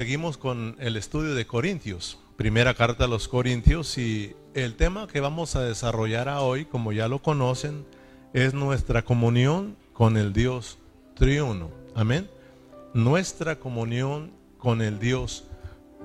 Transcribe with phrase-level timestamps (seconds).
[0.00, 5.18] Seguimos con el estudio de Corintios, primera carta a los Corintios y el tema que
[5.18, 7.84] vamos a desarrollar hoy, como ya lo conocen,
[8.32, 10.78] es nuestra comunión con el Dios
[11.16, 11.72] triuno.
[11.96, 12.30] Amén.
[12.94, 15.48] Nuestra comunión con el Dios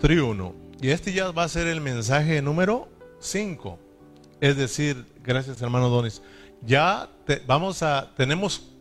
[0.02, 0.55] triuno.
[0.82, 2.89] Y este ya va a ser el mensaje número
[3.20, 3.78] 5.
[4.41, 6.23] Es decir, gracias hermano Donis,
[6.66, 7.12] ya
[7.46, 8.71] vamos a, tenemos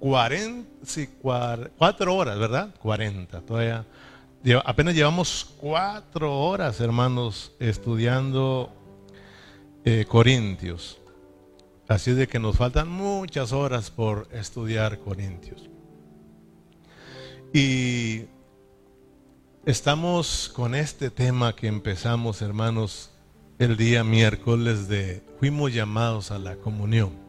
[0.00, 2.74] 40, sí, 4 horas, ¿verdad?
[2.80, 3.84] 40, todavía
[4.64, 8.72] apenas llevamos cuatro horas, hermanos, estudiando
[9.84, 10.98] eh, Corintios.
[11.88, 15.68] Así de que nos faltan muchas horas por estudiar Corintios.
[17.52, 18.24] Y
[19.66, 23.10] estamos con este tema que empezamos, hermanos,
[23.58, 27.21] el día miércoles de fuimos llamados a la comunión.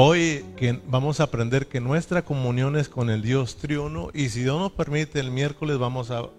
[0.00, 0.44] Hoy
[0.86, 4.70] vamos a aprender que nuestra comunión es con el Dios triuno y si Dios nos
[4.70, 6.30] permite el miércoles vamos a,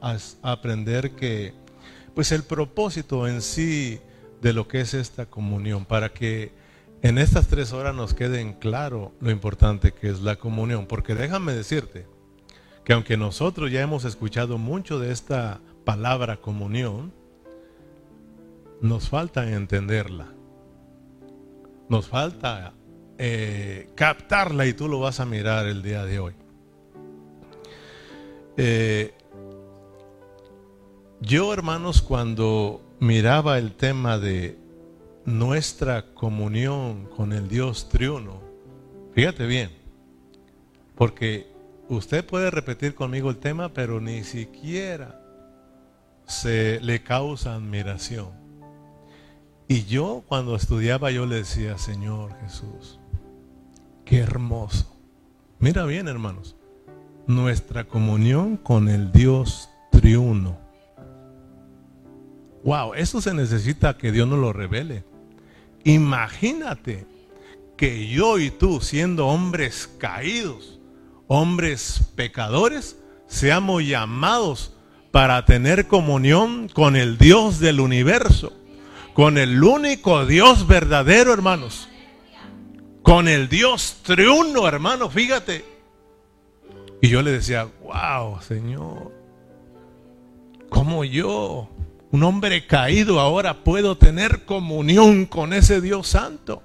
[0.44, 1.54] aprender que
[2.16, 4.00] pues el propósito en sí
[4.42, 6.54] de lo que es esta comunión para que
[7.02, 10.86] en estas tres horas nos quede en claro lo importante que es la comunión.
[10.86, 12.08] Porque déjame decirte
[12.86, 17.12] que aunque nosotros ya hemos escuchado mucho de esta palabra comunión
[18.80, 20.30] nos falta entenderla.
[21.90, 22.74] Nos falta
[23.22, 26.34] eh, captarla y tú lo vas a mirar el día de hoy.
[28.56, 29.14] Eh,
[31.20, 34.58] yo, hermanos, cuando miraba el tema de
[35.26, 38.40] nuestra comunión con el Dios triuno,
[39.14, 39.70] fíjate bien,
[40.96, 41.52] porque
[41.90, 45.22] usted puede repetir conmigo el tema, pero ni siquiera
[46.26, 48.30] se le causa admiración.
[49.68, 52.99] Y yo cuando estudiaba yo le decía, Señor Jesús,
[54.10, 54.92] Qué hermoso.
[55.60, 56.56] Mira bien, hermanos.
[57.28, 60.58] Nuestra comunión con el Dios triuno.
[62.64, 65.04] Wow, eso se necesita que Dios nos lo revele.
[65.84, 67.06] Imagínate
[67.78, 70.80] que yo y tú, siendo hombres caídos,
[71.28, 74.74] hombres pecadores, seamos llamados
[75.12, 78.54] para tener comunión con el Dios del universo,
[79.14, 81.90] con el único Dios verdadero, hermanos
[83.04, 85.66] con el Dios triuno, hermano, fíjate.
[87.02, 89.12] Y yo le decía, wow, Señor,
[90.70, 91.70] ¿cómo yo,
[92.12, 96.62] un hombre caído, ahora puedo tener comunión con ese Dios santo?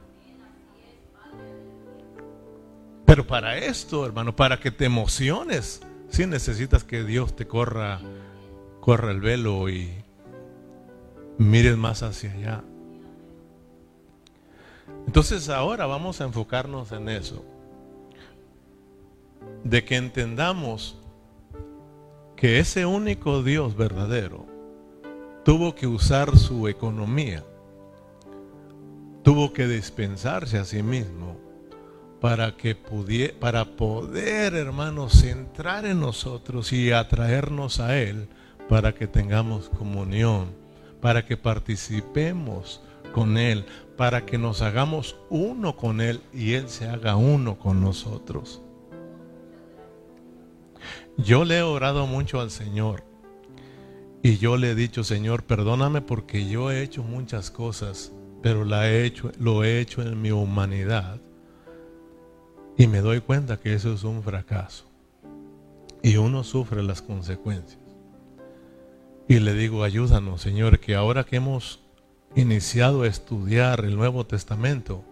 [3.07, 8.01] Pero para esto, hermano, para que te emociones, sí necesitas que Dios te corra,
[8.81, 9.93] corra el velo y
[11.39, 12.65] mires más hacia allá.
[15.07, 17.45] Entonces ahora vamos a enfocarnos en eso.
[19.63, 20.99] De que entendamos
[22.37, 24.47] que ese único Dios verdadero
[25.45, 27.45] tuvo que usar su economía,
[29.23, 31.37] tuvo que dispensarse a sí mismo
[32.21, 38.29] para que pudiera, para poder, hermanos, entrar en nosotros y atraernos a Él
[38.69, 40.55] para que tengamos comunión,
[41.01, 42.81] para que participemos
[43.15, 43.65] con Él,
[43.97, 48.61] para que nos hagamos uno con Él y Él se haga uno con nosotros.
[51.17, 53.05] Yo le he orado mucho al Señor
[54.21, 58.91] y yo le he dicho, Señor, perdóname porque yo he hecho muchas cosas, pero la
[58.91, 61.21] he hecho, lo he hecho en mi humanidad
[62.77, 64.87] y me doy cuenta que eso es un fracaso
[66.03, 67.79] y uno sufre las consecuencias.
[69.29, 71.84] Y le digo, ayúdanos, Señor, que ahora que hemos
[72.35, 75.05] iniciado a estudiar el Nuevo Testamento,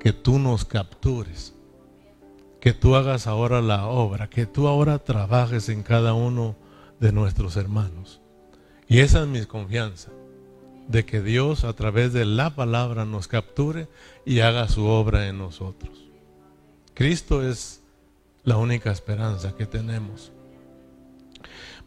[0.00, 1.54] que tú nos captures,
[2.60, 6.56] que tú hagas ahora la obra, que tú ahora trabajes en cada uno
[7.00, 8.20] de nuestros hermanos.
[8.88, 10.10] Y esa es mi confianza,
[10.88, 13.88] de que Dios a través de la palabra nos capture
[14.24, 16.04] y haga su obra en nosotros.
[16.94, 17.82] Cristo es
[18.44, 20.32] la única esperanza que tenemos.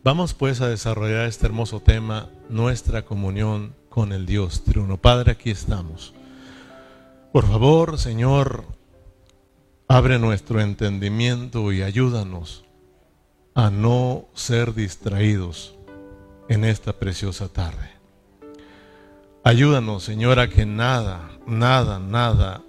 [0.03, 4.97] Vamos pues a desarrollar este hermoso tema, nuestra comunión con el Dios triuno.
[4.97, 6.13] Padre, aquí estamos.
[7.31, 8.65] Por favor, Señor,
[9.87, 12.65] abre nuestro entendimiento y ayúdanos
[13.53, 15.75] a no ser distraídos
[16.49, 17.89] en esta preciosa tarde.
[19.45, 22.63] Ayúdanos, Señor, a que nada, nada, nada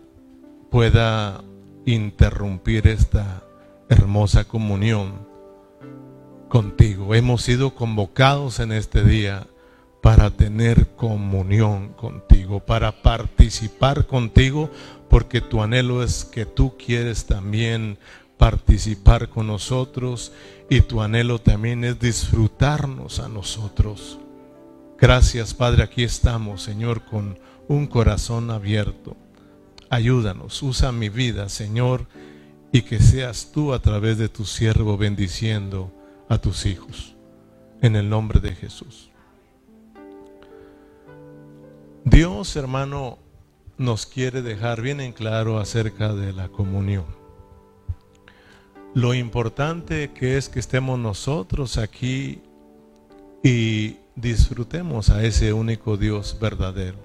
[0.70, 1.42] pueda
[1.86, 3.42] interrumpir esta
[3.88, 5.26] hermosa comunión
[6.48, 7.16] contigo.
[7.16, 9.48] Hemos sido convocados en este día
[10.06, 14.70] para tener comunión contigo, para participar contigo,
[15.10, 17.98] porque tu anhelo es que tú quieres también
[18.38, 20.30] participar con nosotros
[20.70, 24.20] y tu anhelo también es disfrutarnos a nosotros.
[24.96, 29.16] Gracias Padre, aquí estamos Señor con un corazón abierto.
[29.90, 32.06] Ayúdanos, usa mi vida Señor
[32.70, 35.92] y que seas tú a través de tu siervo bendiciendo
[36.28, 37.16] a tus hijos.
[37.82, 39.10] En el nombre de Jesús.
[42.06, 43.18] Dios, hermano,
[43.78, 47.04] nos quiere dejar bien en claro acerca de la comunión.
[48.94, 52.42] Lo importante que es que estemos nosotros aquí
[53.42, 56.98] y disfrutemos a ese único Dios verdadero.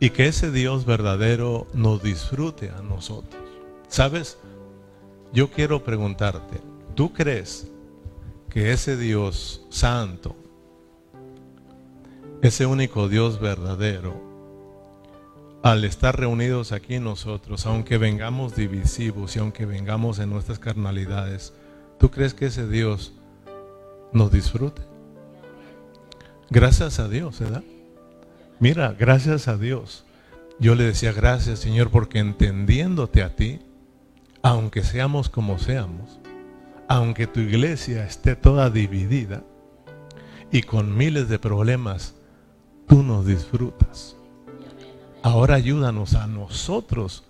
[0.00, 3.42] Y que ese Dios verdadero nos disfrute a nosotros.
[3.88, 4.38] ¿Sabes?
[5.34, 6.62] Yo quiero preguntarte,
[6.94, 7.68] ¿tú crees
[8.48, 10.34] que ese Dios santo,
[12.44, 14.20] ese único Dios verdadero,
[15.62, 21.54] al estar reunidos aquí nosotros, aunque vengamos divisivos y aunque vengamos en nuestras carnalidades,
[21.98, 23.14] ¿tú crees que ese Dios
[24.12, 24.82] nos disfrute?
[26.50, 27.64] Gracias a Dios, ¿verdad?
[28.60, 30.04] Mira, gracias a Dios.
[30.58, 33.62] Yo le decía gracias, Señor, porque entendiéndote a ti,
[34.42, 36.20] aunque seamos como seamos,
[36.88, 39.42] aunque tu iglesia esté toda dividida
[40.52, 42.16] y con miles de problemas,
[42.88, 44.16] tú nos disfrutas.
[45.22, 47.24] Ahora ayúdanos a nosotros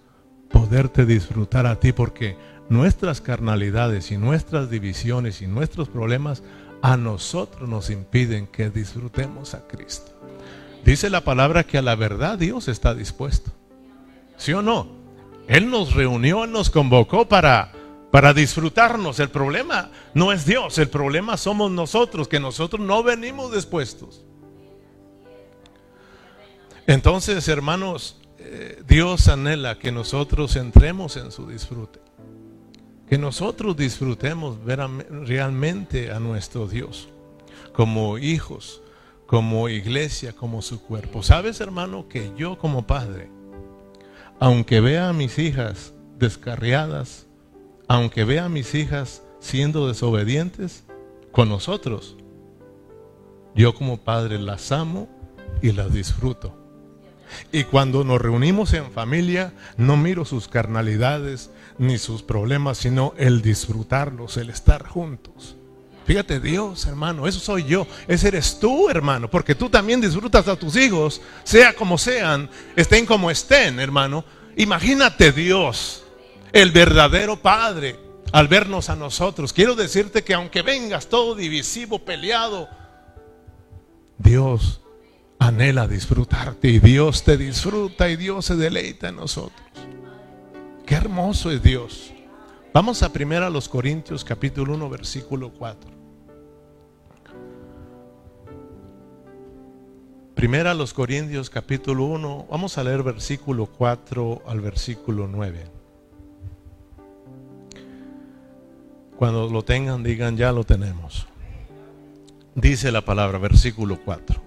[0.50, 2.36] poderte disfrutar a ti porque
[2.68, 6.42] nuestras carnalidades y nuestras divisiones y nuestros problemas
[6.82, 10.12] a nosotros nos impiden que disfrutemos a Cristo.
[10.84, 13.52] Dice la palabra que a la verdad Dios está dispuesto.
[14.36, 14.88] ¿Sí o no?
[15.48, 17.72] Él nos reunió, nos convocó para,
[18.10, 19.18] para disfrutarnos.
[19.18, 24.24] El problema no es Dios, el problema somos nosotros, que nosotros no venimos dispuestos.
[26.86, 32.00] Entonces, hermanos, eh, Dios anhela que nosotros entremos en su disfrute.
[33.08, 37.08] Que nosotros disfrutemos realmente a nuestro Dios,
[37.75, 38.82] como hijos,
[39.26, 41.22] como iglesia, como su cuerpo.
[41.22, 43.31] ¿Sabes, hermano, que yo como padre,
[44.38, 47.26] aunque vea a mis hijas descarriadas,
[47.88, 50.84] aunque vea a mis hijas siendo desobedientes
[51.32, 52.16] con nosotros,
[53.54, 55.08] yo como padre las amo
[55.62, 56.63] y las disfruto.
[57.52, 63.42] Y cuando nos reunimos en familia, no miro sus carnalidades ni sus problemas, sino el
[63.42, 65.56] disfrutarlos, el estar juntos.
[66.06, 67.86] Fíjate, Dios, hermano, eso soy yo.
[68.06, 73.06] Ese eres tú, hermano, porque tú también disfrutas a tus hijos, sea como sean, estén
[73.06, 74.24] como estén, hermano.
[74.56, 76.04] Imagínate Dios,
[76.52, 77.98] el verdadero Padre,
[78.32, 79.52] al vernos a nosotros.
[79.52, 82.68] Quiero decirte que aunque vengas todo divisivo, peleado,
[84.18, 84.80] Dios
[85.49, 89.61] anhela disfrutarte y Dios te disfruta y Dios se deleita en nosotros.
[90.87, 92.12] Qué hermoso es Dios.
[92.73, 95.91] Vamos a primero a los Corintios capítulo 1 versículo 4.
[100.35, 105.64] Primera a los Corintios capítulo 1, vamos a leer versículo 4 al versículo 9.
[109.17, 111.26] Cuando lo tengan, digan, ya lo tenemos.
[112.55, 114.44] Dice la palabra, versículo 4.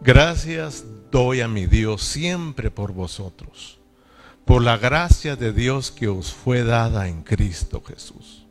[0.00, 3.78] Gracias doy a mi Dios siempre por vosotros,
[4.44, 8.46] por la gracia de Dios que os fue dada en Cristo Jesús.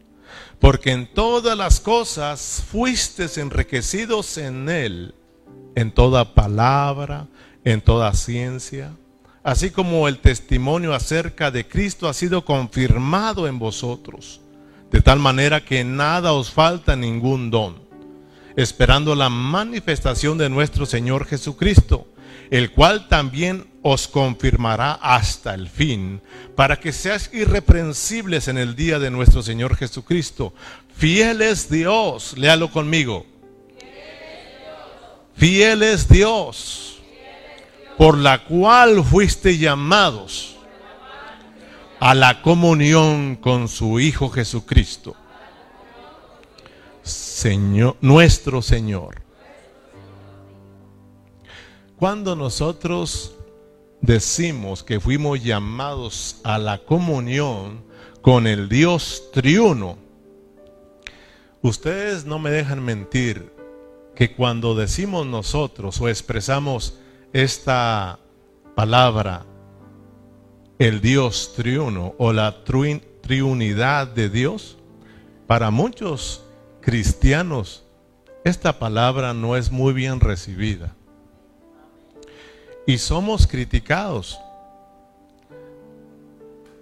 [0.59, 5.13] Porque en todas las cosas fuisteis enriquecidos en Él
[5.77, 7.27] en toda palabra,
[7.63, 8.95] en toda ciencia,
[9.43, 14.41] así como el testimonio acerca de Cristo ha sido confirmado en vosotros,
[14.89, 17.86] de tal manera que nada os falta ningún don,
[18.57, 22.07] esperando la manifestación de nuestro Señor Jesucristo,
[22.49, 26.21] el cual también os confirmará hasta el fin,
[26.55, 30.53] para que seáis irreprensibles en el día de nuestro Señor Jesucristo.
[30.95, 33.25] Fiel es Dios, léalo conmigo.
[35.35, 36.97] Fiel es Dios,
[37.95, 40.55] por la cual fuiste llamados
[41.99, 45.15] a la comunión con su Hijo Jesucristo,
[47.11, 49.21] Señor, nuestro Señor.
[51.97, 53.33] Cuando nosotros
[54.01, 57.83] decimos que fuimos llamados a la comunión
[58.21, 59.97] con el Dios triuno,
[61.61, 63.51] ustedes no me dejan mentir,
[64.15, 66.97] que cuando decimos nosotros o expresamos
[67.33, 68.19] esta
[68.75, 69.45] palabra,
[70.79, 74.77] el Dios triuno o la triunidad de Dios,
[75.45, 76.43] para muchos
[76.87, 77.83] cristianos
[78.45, 80.95] esta palabra no es muy bien recibida.
[82.85, 84.39] Y somos criticados.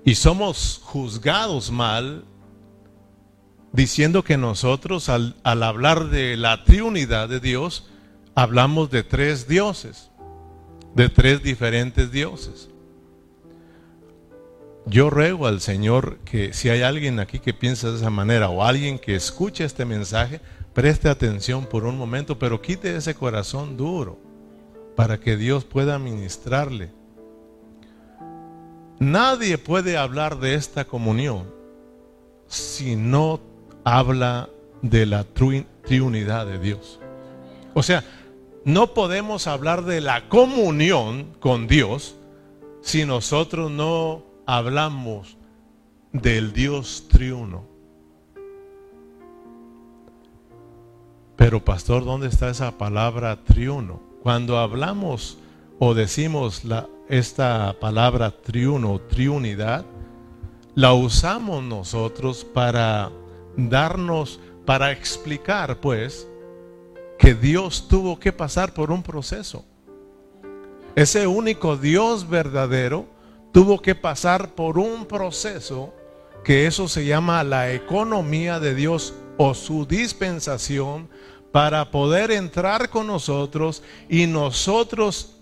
[0.03, 2.24] Y somos juzgados mal
[3.71, 7.89] diciendo que nosotros al, al hablar de la triunidad de Dios,
[8.35, 10.12] hablamos de tres dioses,
[10.93, 12.69] de tres diferentes dioses.
[14.88, 18.63] Yo ruego al Señor que si hay alguien aquí que piensa de esa manera o
[18.63, 20.42] alguien que escuche este mensaje,
[20.74, 24.20] preste atención por un momento, pero quite ese corazón duro
[24.96, 26.92] para que Dios pueda ministrarle.
[29.00, 31.51] Nadie puede hablar de esta comunión
[32.48, 33.42] si no
[33.84, 34.50] habla
[34.84, 37.00] de la triunidad de Dios.
[37.74, 38.04] O sea,
[38.63, 42.15] no podemos hablar de la comunión con Dios
[42.82, 45.37] si nosotros no hablamos
[46.11, 47.65] del Dios triuno.
[51.35, 54.01] Pero pastor, ¿dónde está esa palabra triuno?
[54.23, 55.37] Cuando hablamos
[55.79, 56.63] o decimos
[57.09, 59.85] esta palabra triuno, triunidad,
[60.73, 63.11] la usamos nosotros para
[63.57, 66.27] darnos, para explicar pues
[67.19, 69.65] que Dios tuvo que pasar por un proceso.
[70.95, 73.14] Ese único Dios verdadero
[73.55, 75.93] tuvo que pasar por un proceso
[76.43, 81.07] que eso se llama la economía de Dios o su dispensación
[81.53, 85.38] para poder entrar con nosotros y nosotros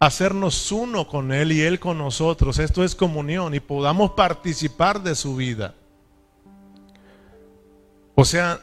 [0.00, 2.58] hacernos uno con Él y Él con nosotros.
[2.58, 5.74] Esto es comunión y podamos participar de su vida.
[8.14, 8.62] O sea,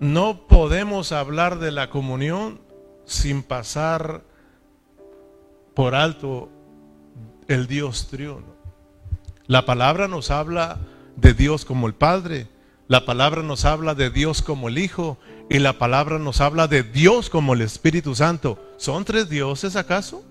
[0.00, 2.60] no podemos hablar de la comunión
[3.06, 4.22] sin pasar
[5.72, 6.50] por alto
[7.48, 8.54] el Dios triuno.
[9.46, 10.78] La palabra nos habla
[11.16, 12.46] de Dios como el Padre,
[12.86, 15.18] la palabra nos habla de Dios como el Hijo
[15.50, 18.58] y la palabra nos habla de Dios como el Espíritu Santo.
[18.76, 20.22] ¿Son tres dioses acaso?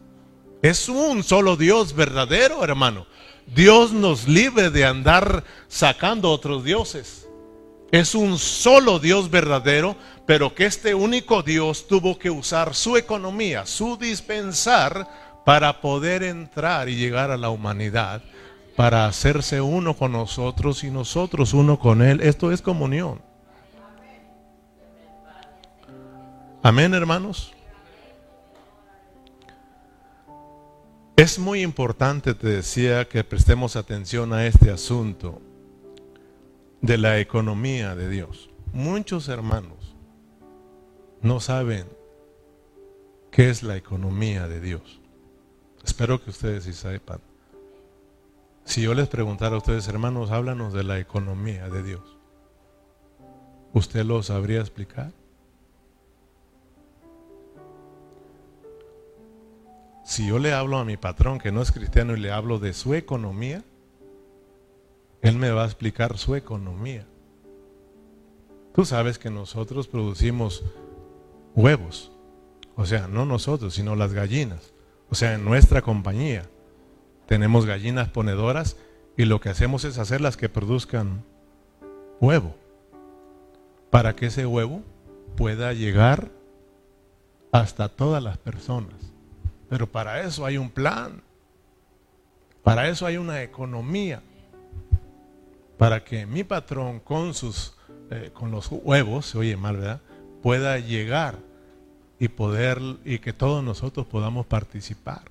[0.62, 3.06] Es un solo Dios verdadero, hermano.
[3.48, 7.28] Dios nos libre de andar sacando otros dioses.
[7.92, 9.96] Es un solo Dios verdadero,
[10.26, 15.08] pero que este único Dios tuvo que usar su economía, su dispensar
[15.48, 18.22] para poder entrar y llegar a la humanidad,
[18.76, 22.20] para hacerse uno con nosotros y nosotros uno con Él.
[22.20, 23.22] Esto es comunión.
[26.62, 27.54] Amén, hermanos.
[31.16, 35.42] Es muy importante, te decía, que prestemos atención a este asunto
[36.82, 38.50] de la economía de Dios.
[38.74, 39.96] Muchos hermanos
[41.22, 41.88] no saben
[43.32, 45.00] qué es la economía de Dios.
[45.88, 47.22] Espero que ustedes sí sepan.
[48.66, 52.18] Si yo les preguntara a ustedes, hermanos, háblanos de la economía de Dios,
[53.74, 55.14] ¿usted lo sabría explicar?
[60.04, 62.74] Si yo le hablo a mi patrón que no es cristiano y le hablo de
[62.74, 63.64] su economía,
[65.22, 67.08] él me va a explicar su economía.
[68.76, 70.66] Tú sabes que nosotros producimos
[71.56, 72.12] huevos.
[72.76, 74.74] O sea, no nosotros, sino las gallinas.
[75.10, 76.44] O sea, en nuestra compañía
[77.28, 78.78] tenemos gallinas ponedoras
[79.16, 81.24] y lo que hacemos es hacerlas que produzcan
[82.20, 82.56] huevo.
[83.90, 84.84] Para que ese huevo
[85.36, 86.30] pueda llegar
[87.52, 89.14] hasta todas las personas.
[89.70, 91.24] Pero para eso hay un plan.
[92.64, 94.22] Para eso hay una economía.
[95.78, 97.78] Para que mi patrón con sus
[98.10, 100.02] eh, con los huevos, se oye mal, ¿verdad?
[100.42, 101.40] Pueda llegar
[102.20, 105.22] y poder y que todos nosotros podamos participar.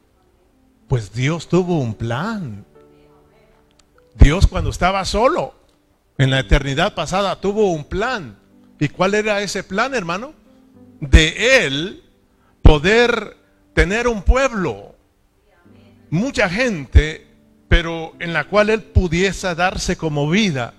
[0.89, 2.65] Pues Dios tuvo un plan.
[4.15, 5.55] Dios cuando estaba solo
[6.19, 8.37] en la eternidad pasada tuvo un plan.
[8.79, 10.35] ¿Y cuál era ese plan, hermano?
[11.01, 12.03] De él
[12.63, 13.37] poder
[13.75, 14.95] tener un pueblo,
[16.11, 17.27] mucha gente,
[17.69, 20.73] pero en la cual él pudiese darse como vida,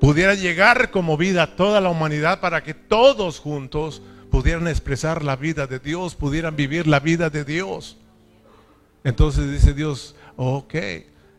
[0.00, 4.02] pudiera llegar como vida a toda la humanidad para que todos juntos
[4.36, 7.96] pudieran expresar la vida de Dios, pudieran vivir la vida de Dios.
[9.02, 10.74] Entonces dice Dios, ok,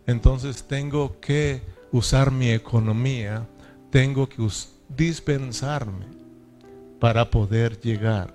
[0.08, 1.62] entonces tengo que
[1.92, 3.48] usar mi economía,
[3.92, 4.42] tengo que
[4.90, 6.08] dispensarme
[7.00, 8.34] para poder llegar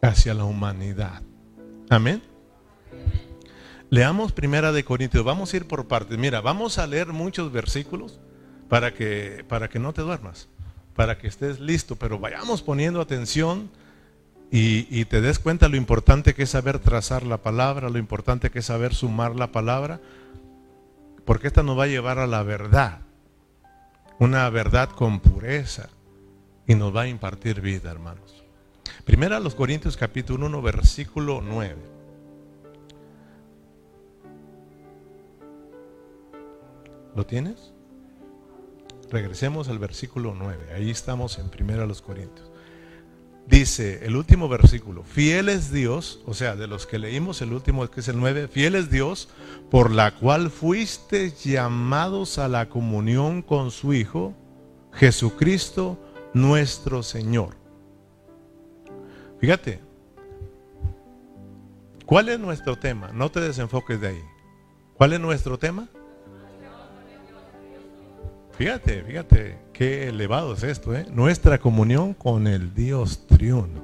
[0.00, 1.20] hacia la humanidad.
[1.90, 2.22] Amén.
[3.90, 6.16] Leamos primera de Corintios, vamos a ir por partes.
[6.16, 8.18] Mira, vamos a leer muchos versículos
[8.70, 10.48] para que, para que no te duermas
[10.94, 13.70] para que estés listo, pero vayamos poniendo atención
[14.50, 18.58] y, te des cuenta lo importante que es saber trazar la palabra, lo importante que
[18.58, 19.98] es saber sumar la palabra,
[21.24, 22.98] porque esta nos va a llevar a la verdad,
[24.18, 25.88] una verdad con pureza
[26.66, 28.44] y nos va a impartir vida, hermanos.
[29.06, 31.76] Primera los Corintios capítulo 1, versículo 9.
[37.16, 37.71] ¿Lo tienes?
[39.12, 40.72] Regresemos al versículo 9.
[40.74, 42.50] Ahí estamos en primero los Corintios.
[43.46, 47.86] Dice el último versículo, fiel es Dios, o sea, de los que leímos el último
[47.90, 49.28] que es el 9, fiel es Dios
[49.70, 54.32] por la cual fuiste llamados a la comunión con su Hijo,
[54.94, 55.98] Jesucristo
[56.32, 57.56] nuestro Señor.
[59.40, 59.80] Fíjate,
[62.06, 63.10] ¿cuál es nuestro tema?
[63.12, 64.22] No te desenfoques de ahí.
[64.94, 65.88] ¿Cuál es nuestro tema?
[68.56, 71.06] Fíjate, fíjate qué elevado es esto, ¿eh?
[71.10, 73.82] Nuestra comunión con el Dios triuno.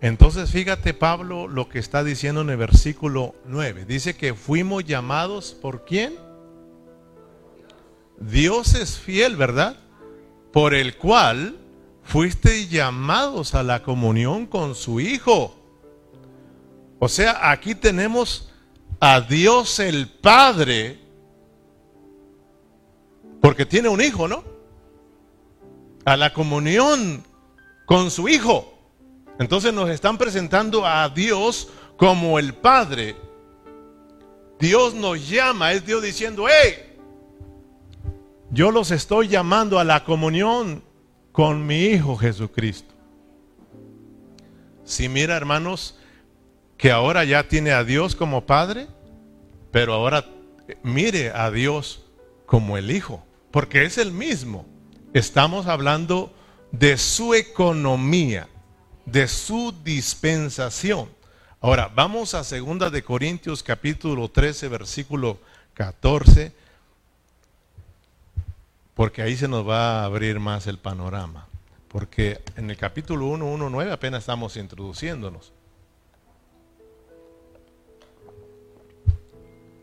[0.00, 3.86] Entonces fíjate Pablo lo que está diciendo en el versículo 9.
[3.86, 6.14] Dice que fuimos llamados por quién?
[8.18, 9.78] Dios es fiel, ¿verdad?
[10.52, 11.56] Por el cual
[12.02, 15.56] fuiste llamados a la comunión con su Hijo.
[16.98, 18.52] O sea, aquí tenemos
[19.00, 21.03] a Dios el Padre
[23.44, 24.42] porque tiene un hijo, ¿no?
[26.06, 27.22] A la comunión
[27.84, 28.72] con su hijo.
[29.38, 33.14] Entonces nos están presentando a Dios como el Padre.
[34.58, 36.96] Dios nos llama, es Dios diciendo, hey,
[38.50, 40.82] yo los estoy llamando a la comunión
[41.30, 42.94] con mi Hijo Jesucristo.
[44.84, 45.98] Si mira, hermanos,
[46.78, 48.86] que ahora ya tiene a Dios como Padre,
[49.70, 50.24] pero ahora
[50.82, 52.06] mire a Dios
[52.46, 53.22] como el Hijo
[53.54, 54.66] porque es el mismo.
[55.12, 56.34] Estamos hablando
[56.72, 58.48] de su economía,
[59.06, 61.08] de su dispensación.
[61.60, 65.38] Ahora, vamos a 2 de Corintios capítulo 13, versículo
[65.74, 66.52] 14,
[68.94, 71.46] porque ahí se nos va a abrir más el panorama.
[71.86, 75.52] Porque en el capítulo 1, 1, 9 apenas estamos introduciéndonos.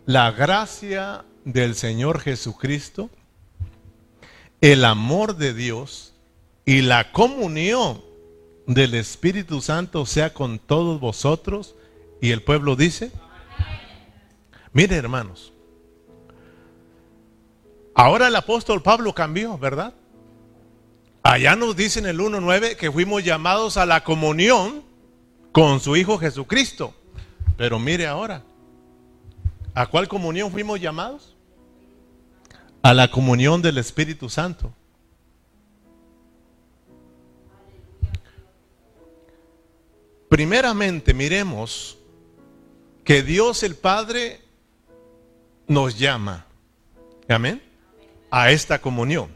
[0.06, 3.10] La gracia del Señor Jesucristo
[4.62, 6.13] el amor de Dios
[6.65, 8.01] y la comunión
[8.68, 11.75] del Espíritu Santo sea con todos vosotros.
[12.22, 13.12] Y el pueblo dice,
[14.72, 15.51] mire hermanos,
[17.96, 19.96] ahora el apóstol Pablo cambió, ¿verdad?
[21.24, 24.83] Allá nos dice en el 1.9 que fuimos llamados a la comunión
[25.51, 26.94] con su Hijo Jesucristo.
[27.57, 28.44] Pero mire ahora,
[29.74, 31.36] ¿a cuál comunión fuimos llamados?
[32.81, 34.74] A la comunión del Espíritu Santo.
[40.29, 41.98] Primeramente, miremos
[43.03, 44.39] que Dios el Padre
[45.67, 46.46] nos llama,
[47.27, 47.61] amén,
[48.29, 49.29] a esta comunión.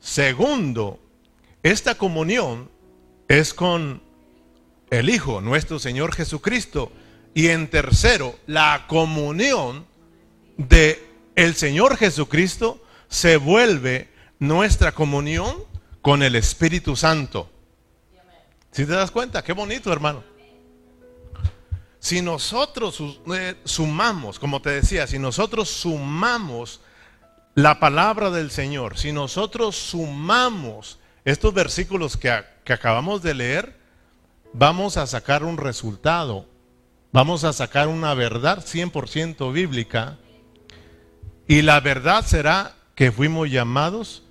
[0.00, 0.98] Segundo,
[1.62, 2.68] esta comunión
[3.28, 4.02] es con
[4.90, 6.90] el Hijo, nuestro Señor Jesucristo.
[7.32, 9.86] Y en tercero, la comunión
[10.56, 11.09] de
[11.44, 15.56] el Señor Jesucristo se vuelve nuestra comunión
[16.02, 17.50] con el Espíritu Santo.
[18.70, 20.22] Si te das cuenta, qué bonito, hermano.
[21.98, 23.02] Si nosotros
[23.34, 26.82] eh, sumamos, como te decía, si nosotros sumamos
[27.54, 33.78] la palabra del Señor, si nosotros sumamos estos versículos que, que acabamos de leer,
[34.52, 36.46] vamos a sacar un resultado,
[37.12, 40.18] vamos a sacar una verdad 100% bíblica
[41.50, 44.22] y la verdad será que fuimos llamados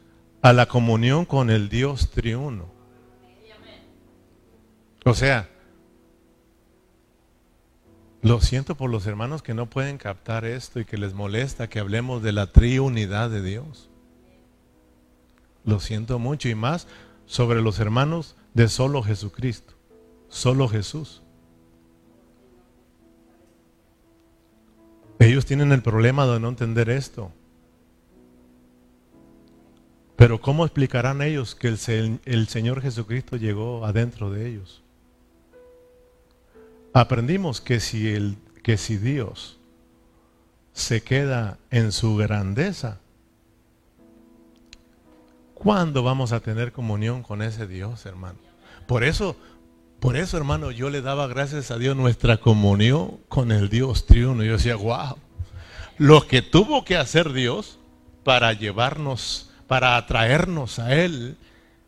[0.41, 2.71] a la comunión con el Dios triuno.
[5.03, 5.49] O sea,
[8.21, 11.79] lo siento por los hermanos que no pueden captar esto y que les molesta que
[11.79, 13.89] hablemos de la triunidad de Dios.
[15.65, 16.88] Lo siento mucho y más
[17.25, 19.73] sobre los hermanos de solo Jesucristo,
[20.29, 21.21] solo Jesús.
[25.19, 27.32] Ellos tienen el problema de no entender esto.
[30.15, 34.82] Pero ¿cómo explicarán ellos que el, Señor Jesucristo llegó adentro de ellos?
[36.93, 39.60] Aprendimos que si, que si Dios
[40.73, 42.99] se queda en su grandeza,
[45.53, 48.39] ¿cuándo vamos a tener comunión con ese Dios, hermano?
[48.88, 49.36] Por eso
[49.99, 54.43] por eso, hermano, yo le daba gracias a Dios nuestra comunión con el Dios triuno.
[54.43, 55.17] Yo decía, wow,
[55.97, 57.79] lo que tuvo que hacer Dios
[58.23, 61.38] para llevarnos, para atraernos a Él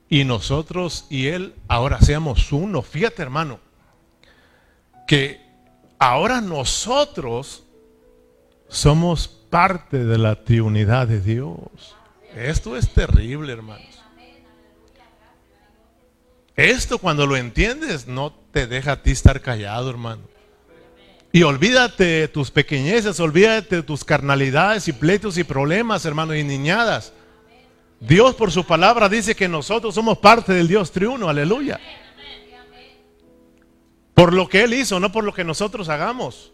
[0.09, 2.81] y nosotros y Él ahora seamos uno.
[2.81, 3.59] Fíjate, hermano,
[5.07, 5.39] que
[5.97, 7.63] ahora nosotros
[8.67, 11.95] somos parte de la triunidad de Dios.
[12.35, 13.90] Esto es terrible, hermano.
[16.55, 20.21] Esto cuando lo entiendes no te deja a ti estar callado, hermano.
[21.31, 26.43] Y olvídate de tus pequeñeces, olvídate de tus carnalidades y pleitos y problemas, hermanos, y
[26.43, 27.13] niñadas.
[28.01, 31.79] Dios por su palabra dice que nosotros somos parte del Dios triuno, aleluya.
[34.13, 36.51] Por lo que Él hizo, no por lo que nosotros hagamos.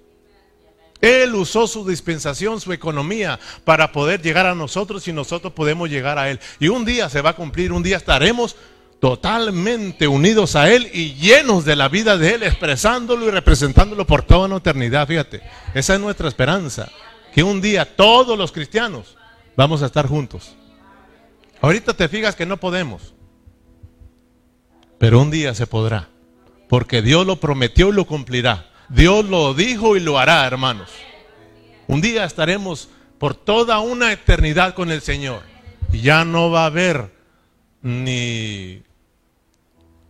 [1.01, 6.19] Él usó su dispensación, su economía, para poder llegar a nosotros y nosotros podemos llegar
[6.19, 6.39] a Él.
[6.59, 8.55] Y un día se va a cumplir, un día estaremos
[8.99, 14.23] totalmente unidos a Él y llenos de la vida de Él, expresándolo y representándolo por
[14.23, 15.07] toda una eternidad.
[15.07, 15.41] Fíjate,
[15.73, 16.89] esa es nuestra esperanza,
[17.33, 19.17] que un día todos los cristianos
[19.55, 20.55] vamos a estar juntos.
[21.61, 23.13] Ahorita te fijas que no podemos,
[24.97, 26.09] pero un día se podrá,
[26.69, 28.69] porque Dios lo prometió y lo cumplirá.
[28.89, 30.89] Dios lo dijo y lo hará, hermanos.
[31.87, 35.41] Un día estaremos por toda una eternidad con el Señor
[35.91, 37.11] y ya no va a haber
[37.81, 38.83] ni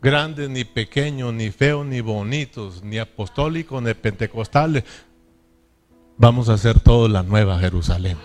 [0.07, 4.85] grandes, ni pequeños, ni feos, ni bonitos, ni apostólicos, ni pentecostales.
[6.15, 8.17] Vamos a hacer todo la nueva Jerusalén.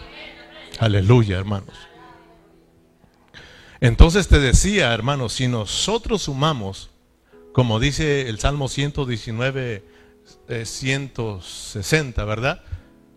[0.78, 1.74] Aleluya, hermanos.
[3.80, 6.90] Entonces te decía, hermanos, si nosotros sumamos,
[7.52, 9.84] como dice el Salmo 119,
[10.64, 12.62] 160, ¿verdad?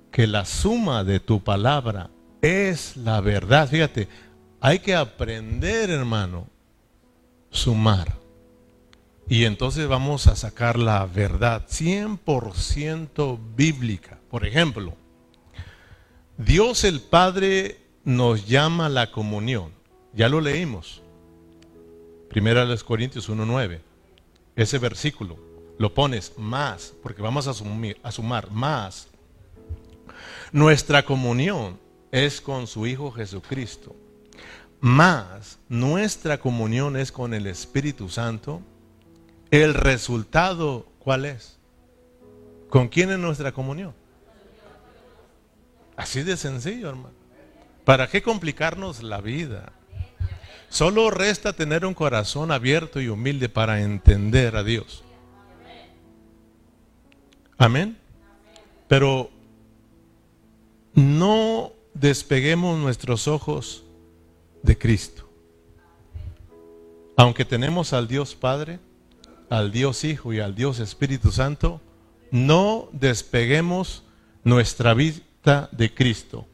[0.09, 2.09] Que la suma de tu palabra
[2.41, 3.69] es la verdad.
[3.69, 4.07] Fíjate,
[4.59, 6.47] hay que aprender, hermano,
[7.51, 8.24] sumar.
[9.27, 14.19] Y entonces vamos a sacar la verdad 100% bíblica.
[14.29, 14.93] Por ejemplo,
[16.37, 19.71] Dios el Padre nos llama a la comunión.
[20.13, 21.01] Ya lo leímos.
[22.29, 23.79] Primera de los Corintios 1.9.
[24.55, 25.37] Ese versículo
[25.79, 27.51] lo pones más, porque vamos a,
[28.03, 29.07] a sumar más.
[30.51, 31.79] Nuestra comunión
[32.11, 33.95] es con su Hijo Jesucristo.
[34.79, 38.61] Más nuestra comunión es con el Espíritu Santo
[39.63, 41.57] el resultado, ¿cuál es?
[42.69, 43.93] ¿Con quién es nuestra comunión?
[45.95, 47.15] Así de sencillo, hermano.
[47.85, 49.71] ¿Para qué complicarnos la vida?
[50.69, 55.03] Solo resta tener un corazón abierto y humilde para entender a Dios.
[57.57, 57.97] Amén.
[58.87, 59.29] Pero
[60.93, 63.83] no despeguemos nuestros ojos
[64.63, 65.29] de Cristo.
[67.15, 68.79] Aunque tenemos al Dios Padre,
[69.49, 71.81] al Dios Hijo y al Dios Espíritu Santo,
[72.31, 74.03] no despeguemos
[74.43, 76.47] nuestra vista de Cristo.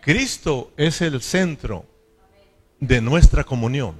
[0.00, 1.86] Cristo es el centro
[2.80, 3.94] de nuestra comunión.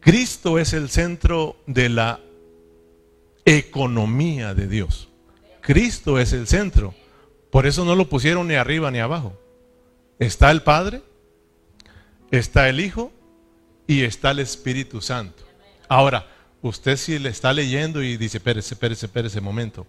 [0.00, 2.20] Cristo es el centro de la
[3.44, 5.08] economía de Dios.
[5.60, 6.94] Cristo es el centro.
[7.50, 9.38] Por eso no lo pusieron ni arriba ni abajo.
[10.18, 11.02] Está el Padre,
[12.30, 13.12] está el Hijo
[13.86, 15.44] y está el Espíritu Santo.
[15.88, 16.26] Ahora,
[16.62, 19.86] usted si le está leyendo y dice, espérese, espérese, espérese, momento.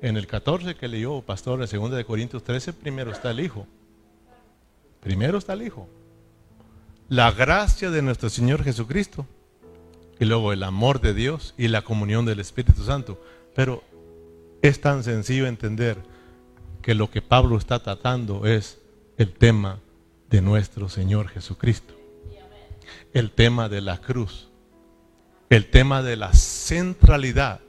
[0.00, 3.66] En el 14 que leyó, pastor, en 2 de Corintios 13, primero está el Hijo.
[5.00, 5.88] Primero está el Hijo.
[7.08, 9.26] La gracia de nuestro Señor Jesucristo.
[10.20, 13.22] Y luego el amor de Dios y la comunión del Espíritu Santo.
[13.54, 13.84] Pero
[14.62, 15.96] es tan sencillo entender
[16.82, 18.78] que lo que Pablo está tratando es
[19.16, 19.78] el tema
[20.30, 21.94] de nuestro Señor Jesucristo.
[23.12, 24.47] El tema de la cruz
[25.50, 27.60] el tema de la centralidad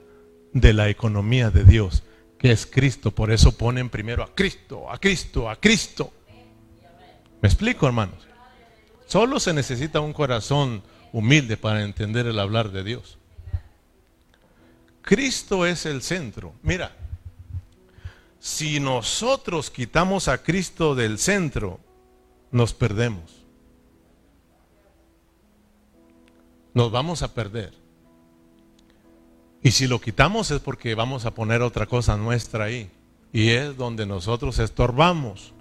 [0.52, 2.02] de la economía de Dios,
[2.38, 3.10] que es Cristo.
[3.10, 6.12] Por eso ponen primero a Cristo, a Cristo, a Cristo.
[7.40, 8.26] ¿Me explico, hermanos?
[9.06, 13.18] Solo se necesita un corazón humilde para entender el hablar de Dios.
[15.02, 16.52] Cristo es el centro.
[16.62, 16.94] Mira,
[18.38, 21.80] si nosotros quitamos a Cristo del centro,
[22.50, 23.39] nos perdemos.
[26.74, 27.74] Nos vamos a perder.
[29.62, 32.90] Y si lo quitamos es porque vamos a poner otra cosa nuestra ahí.
[33.32, 35.52] Y es donde nosotros estorbamos.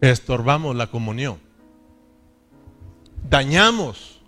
[0.00, 1.38] Estorbamos la comunión.
[3.28, 4.20] Dañamos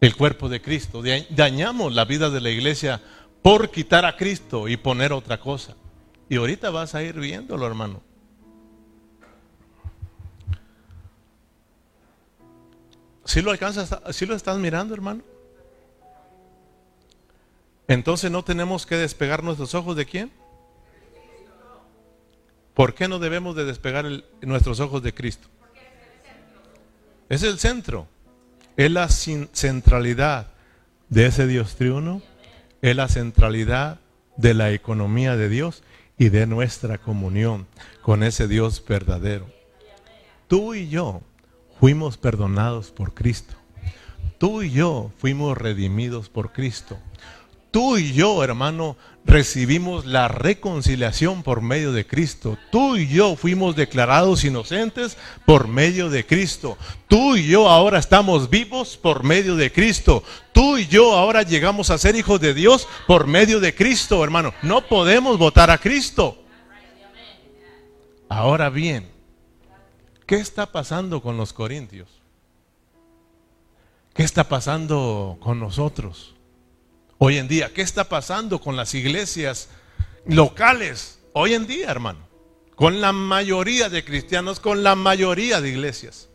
[0.00, 1.02] el cuerpo de Cristo.
[1.30, 3.02] Dañamos la vida de la iglesia
[3.42, 5.74] por quitar a Cristo y poner otra cosa.
[6.28, 8.02] Y ahorita vas a ir viéndolo, hermano.
[13.26, 13.98] ¿Sí lo alcanzas?
[14.10, 15.22] ¿Sí lo estás mirando, hermano?
[17.88, 20.30] Entonces no tenemos que despegar nuestros ojos de quién?
[22.74, 24.06] ¿Por qué no debemos de despegar
[24.42, 25.48] nuestros ojos de Cristo?
[27.28, 28.06] Es el centro.
[28.76, 30.48] Es la centralidad
[31.08, 32.22] de ese Dios triuno.
[32.82, 33.98] Es la centralidad
[34.36, 35.82] de la economía de Dios
[36.18, 37.66] y de nuestra comunión
[38.02, 39.50] con ese Dios verdadero.
[40.46, 41.22] Tú y yo
[41.80, 43.54] fuimos perdonados por Cristo.
[44.38, 46.98] Tú y yo fuimos redimidos por Cristo.
[47.70, 52.56] tú y yo, hermano, recibimos la reconciliación por medio de Cristo.
[52.70, 56.78] Tú y yo fuimos declarados inocentes por medio de Cristo.
[57.08, 60.22] Tú y yo ahora estamos vivos por medio de Cristo.
[60.52, 64.54] Tú y yo ahora llegamos a ser hijos de Dios por medio de Cristo, hermano.
[64.62, 66.42] No podemos votar a Cristo.
[68.28, 69.15] Ahora bien,
[70.26, 72.08] ¿qué está pasando con los corintios?
[74.12, 76.34] ¿Qué está pasando con nosotros?
[77.18, 79.68] Hoy en día, ¿qué está pasando con las iglesias
[80.26, 81.20] locales?
[81.32, 82.20] Hoy en día, hermano,
[82.74, 86.28] con la mayoría de cristianos, con la mayoría de iglesias.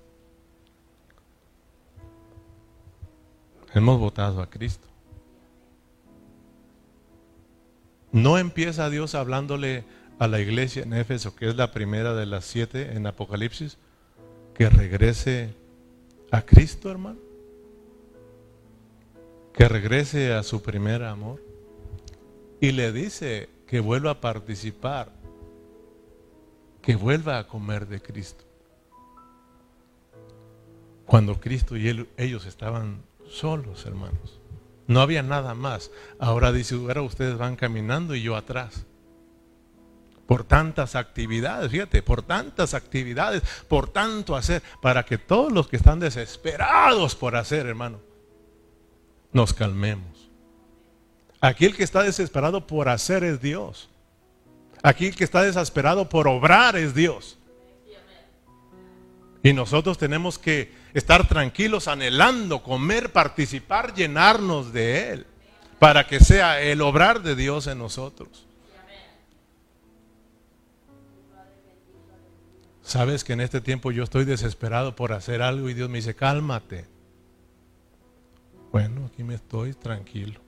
[3.73, 4.88] Hemos votado a Cristo.
[8.12, 9.86] No empieza Dios hablándole
[10.21, 13.79] a la iglesia en Éfeso, que es la primera de las siete en Apocalipsis,
[14.53, 15.55] que regrese
[16.29, 17.31] a Cristo, hermano
[19.53, 21.41] que regrese a su primer amor
[22.60, 25.12] y le dice que vuelva a participar,
[26.81, 28.43] que vuelva a comer de Cristo.
[31.05, 34.39] Cuando Cristo y ellos estaban solos, hermanos.
[34.88, 35.91] No había nada más.
[36.19, 38.86] Ahora dice, ahora ustedes van caminando y yo atrás.
[40.32, 45.76] Por tantas actividades, fíjate, por tantas actividades, por tanto hacer, para que todos los que
[45.76, 48.00] están desesperados por hacer, hermano,
[49.34, 50.30] nos calmemos.
[51.41, 53.89] Aquí el que está desesperado por hacer es Dios.
[54.82, 57.38] Aquí el que está desesperado por obrar es Dios.
[59.44, 65.28] Y nosotros tenemos que estar tranquilos, anhelando, comer, participar, llenarnos de Él,
[65.78, 68.48] para que sea el obrar de Dios en nosotros.
[72.91, 76.13] Sabes que en este tiempo yo estoy desesperado por hacer algo y Dios me dice,
[76.13, 76.88] cálmate.
[78.69, 80.41] Bueno, aquí me estoy tranquilo.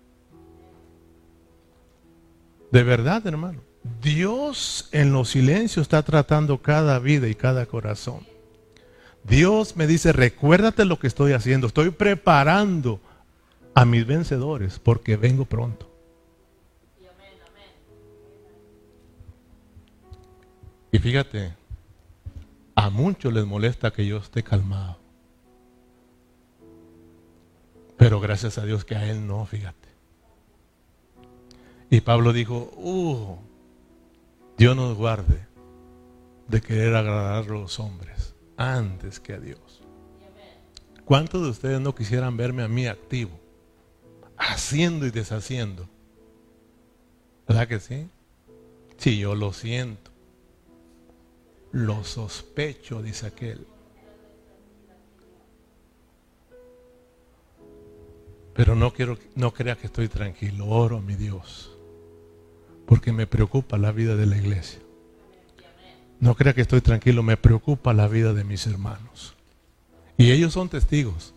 [2.69, 3.61] De verdad, hermano.
[4.01, 8.27] Dios en los silencios está tratando cada vida y cada corazón.
[9.23, 11.67] Dios me dice, recuérdate lo que estoy haciendo.
[11.67, 12.99] Estoy preparando
[13.73, 15.89] a mis vencedores porque vengo pronto.
[20.91, 21.62] Y fíjate,
[22.75, 24.97] a muchos les molesta que yo esté calmado.
[27.97, 29.89] Pero gracias a Dios que a él no, fíjate.
[31.89, 33.37] Y Pablo dijo, uh,
[34.57, 35.45] Dios nos guarde
[36.47, 39.81] de querer agradar a los hombres antes que a Dios.
[41.05, 43.39] ¿Cuántos de ustedes no quisieran verme a mí activo,
[44.37, 45.89] haciendo y deshaciendo?
[47.47, 48.09] ¿Verdad que sí?
[48.97, 50.12] Sí, yo lo siento.
[51.73, 53.65] Lo sospecho, dice aquel.
[58.53, 60.67] Pero no quiero, no crea que estoy tranquilo.
[60.67, 61.75] Oro a mi Dios.
[62.85, 64.79] Porque me preocupa la vida de la iglesia.
[66.19, 69.33] No crea que estoy tranquilo, me preocupa la vida de mis hermanos.
[70.15, 71.33] Y ellos son testigos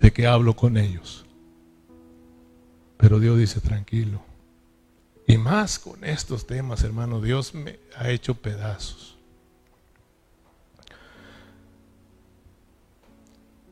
[0.00, 1.26] de que hablo con ellos.
[2.96, 4.22] Pero Dios dice, tranquilo.
[5.26, 9.11] Y más con estos temas, hermano, Dios me ha hecho pedazos.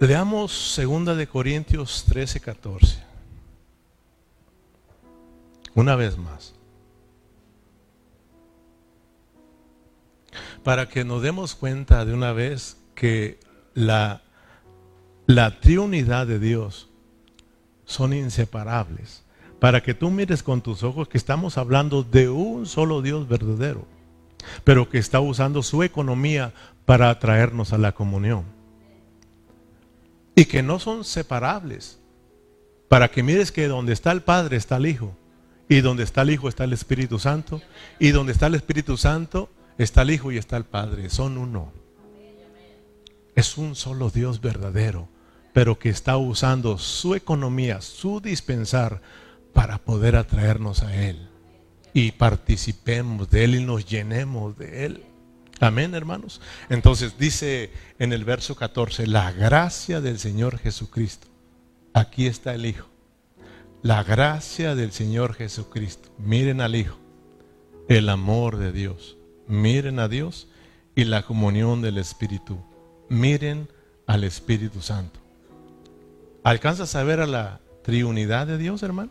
[0.00, 3.04] Leamos segunda de Corintios 13, 14.
[5.74, 6.54] Una vez más.
[10.64, 13.40] Para que nos demos cuenta de una vez que
[13.74, 14.22] la,
[15.26, 16.88] la triunidad de Dios
[17.84, 19.22] son inseparables.
[19.58, 23.84] Para que tú mires con tus ojos que estamos hablando de un solo Dios verdadero,
[24.64, 26.54] pero que está usando su economía
[26.86, 28.59] para atraernos a la comunión
[30.34, 31.98] y que no son separables.
[32.88, 35.16] Para que mires que donde está el Padre está el Hijo,
[35.68, 37.62] y donde está el Hijo está el Espíritu Santo,
[37.98, 41.10] y donde está el Espíritu Santo está el Hijo y está el Padre.
[41.10, 41.72] Son uno.
[43.36, 45.08] Es un solo Dios verdadero,
[45.52, 49.00] pero que está usando su economía, su dispensar,
[49.52, 51.28] para poder atraernos a Él.
[51.92, 55.04] Y participemos de Él y nos llenemos de Él.
[55.60, 56.40] Amén, hermanos.
[56.70, 61.28] Entonces dice en el verso 14, la gracia del Señor Jesucristo.
[61.92, 62.88] Aquí está el Hijo.
[63.82, 66.08] La gracia del Señor Jesucristo.
[66.18, 66.98] Miren al Hijo.
[67.88, 69.18] El amor de Dios.
[69.46, 70.48] Miren a Dios
[70.94, 72.58] y la comunión del Espíritu.
[73.10, 73.68] Miren
[74.06, 75.20] al Espíritu Santo.
[76.42, 79.10] ¿Alcanzas a ver a la triunidad de Dios, hermano?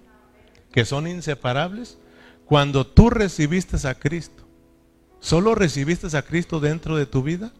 [0.71, 1.99] Que son inseparables.
[2.45, 4.48] Cuando tú recibiste a Cristo,
[5.19, 7.51] ¿Solo recibiste a Cristo dentro de tu vida?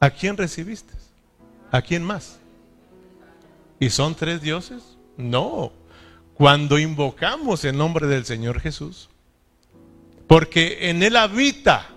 [0.00, 0.92] ¿A quién recibiste?
[1.70, 2.38] ¿A quién más?
[3.80, 4.82] ¿Y son tres dioses?
[5.16, 5.72] No.
[6.34, 9.08] cuando invocamos el nombre del Señor Jesús.
[10.28, 11.88] Porque en Él habita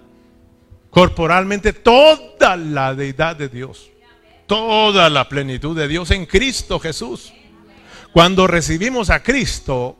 [0.89, 3.91] corporalmente toda la deidad de Dios.
[4.47, 7.31] Toda la plenitud de Dios en Cristo Jesús.
[8.13, 9.97] Cuando recibimos a Cristo,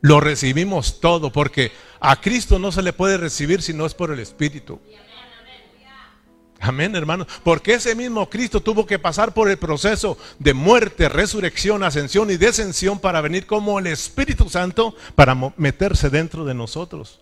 [0.00, 1.70] lo recibimos todo, porque
[2.06, 4.78] a Cristo no se le puede recibir si no es por el Espíritu.
[6.60, 7.26] Amén, hermanos.
[7.42, 12.36] Porque ese mismo Cristo tuvo que pasar por el proceso de muerte, resurrección, ascensión y
[12.36, 17.20] descensión para venir como el Espíritu Santo para meterse dentro de nosotros.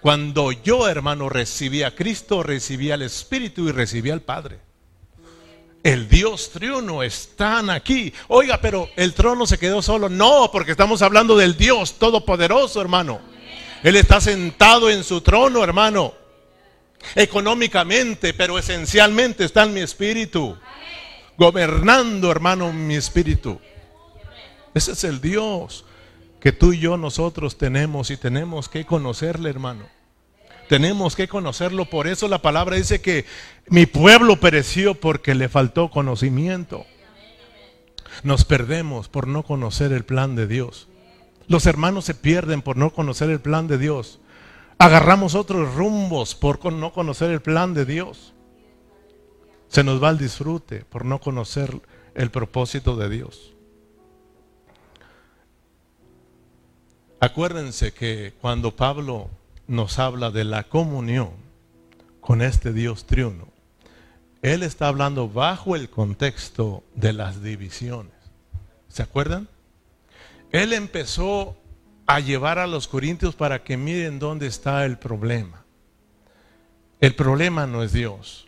[0.00, 4.58] Cuando yo, hermano, recibí a Cristo, recibí al Espíritu y recibí al Padre.
[5.84, 8.12] El Dios triuno están aquí.
[8.26, 10.08] Oiga, pero el trono se quedó solo.
[10.08, 13.30] No, porque estamos hablando del Dios todopoderoso, hermano.
[13.82, 16.22] Él está sentado en su trono, hermano
[17.14, 20.56] económicamente, pero esencialmente está en mi espíritu.
[21.36, 23.60] Gobernando, hermano, mi espíritu.
[24.74, 25.84] Ese es el Dios
[26.40, 29.86] que tú y yo nosotros tenemos y tenemos que conocerle, hermano.
[30.68, 31.84] Tenemos que conocerlo.
[31.86, 33.26] Por eso la palabra dice que
[33.66, 36.86] mi pueblo pereció porque le faltó conocimiento.
[38.22, 40.88] Nos perdemos por no conocer el plan de Dios.
[41.48, 44.20] Los hermanos se pierden por no conocer el plan de Dios
[44.82, 48.32] agarramos otros rumbos por no conocer el plan de Dios.
[49.68, 51.80] Se nos va el disfrute por no conocer
[52.16, 53.52] el propósito de Dios.
[57.20, 59.30] Acuérdense que cuando Pablo
[59.68, 61.30] nos habla de la comunión
[62.20, 63.46] con este Dios triuno,
[64.42, 68.12] él está hablando bajo el contexto de las divisiones.
[68.88, 69.48] ¿Se acuerdan?
[70.52, 71.56] Él empezó
[72.06, 75.64] a llevar a los corintios para que miren dónde está el problema.
[77.00, 78.46] El problema no es Dios,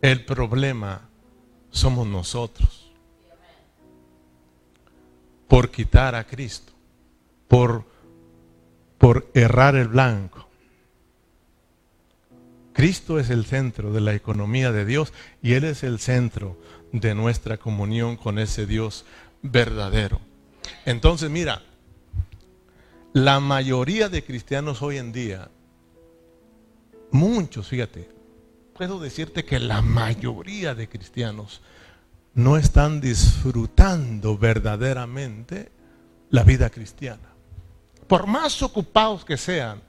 [0.00, 1.08] el problema
[1.70, 2.92] somos nosotros.
[5.48, 6.72] Por quitar a Cristo,
[7.48, 7.84] por,
[8.96, 10.48] por errar el blanco.
[12.72, 16.56] Cristo es el centro de la economía de Dios y Él es el centro
[16.92, 19.04] de nuestra comunión con ese Dios
[19.42, 20.29] verdadero.
[20.84, 21.62] Entonces, mira,
[23.12, 25.50] la mayoría de cristianos hoy en día,
[27.10, 28.08] muchos, fíjate,
[28.74, 31.60] puedo decirte que la mayoría de cristianos
[32.34, 35.70] no están disfrutando verdaderamente
[36.30, 37.28] la vida cristiana.
[38.06, 39.82] Por más ocupados que sean,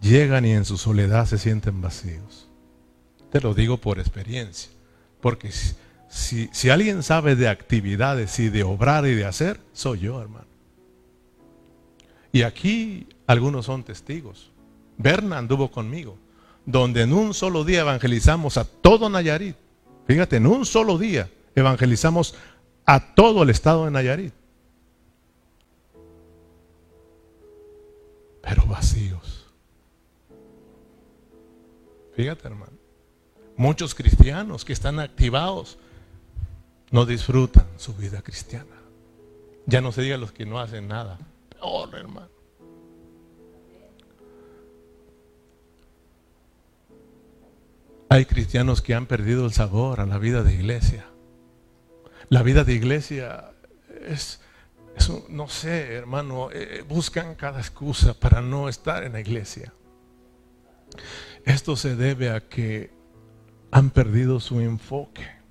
[0.00, 2.48] llegan y en su soledad se sienten vacíos.
[3.30, 4.70] Te lo digo por experiencia,
[5.20, 5.50] porque
[6.14, 10.46] si, si, alguien sabe de actividades y de obrar y de hacer, soy yo, hermano.
[12.30, 14.52] Y aquí algunos son testigos.
[14.96, 16.16] Berna anduvo conmigo,
[16.66, 19.56] donde en un solo día evangelizamos a todo Nayarit.
[20.06, 22.36] Fíjate, en un solo día evangelizamos
[22.86, 24.34] a todo el estado de Nayarit.
[28.40, 29.46] Pero vacíos.
[32.14, 32.78] Fíjate, hermano.
[33.56, 35.76] Muchos cristianos que están activados
[36.94, 38.76] no disfrutan su vida cristiana.
[39.66, 41.18] Ya no se diga los que no hacen nada
[41.92, 42.28] hermano.
[48.10, 51.06] Hay cristianos que han perdido el sabor a la vida de iglesia.
[52.28, 53.50] La vida de iglesia
[54.06, 54.40] es,
[55.28, 59.72] no sé, hermano, eh, buscan cada excusa para no estar en la iglesia.
[61.44, 62.92] Esto se debe a que
[63.72, 65.43] han perdido su enfoque.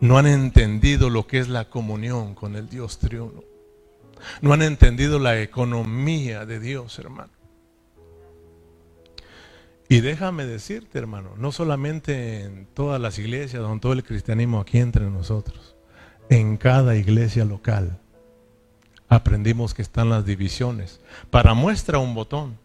[0.00, 3.44] No han entendido lo que es la comunión con el Dios triuno.
[4.40, 7.32] No han entendido la economía de Dios, hermano.
[9.88, 14.78] Y déjame decirte, hermano, no solamente en todas las iglesias, en todo el cristianismo aquí
[14.78, 15.74] entre nosotros,
[16.28, 17.98] en cada iglesia local
[19.08, 21.00] aprendimos que están las divisiones.
[21.30, 22.56] Para muestra un botón,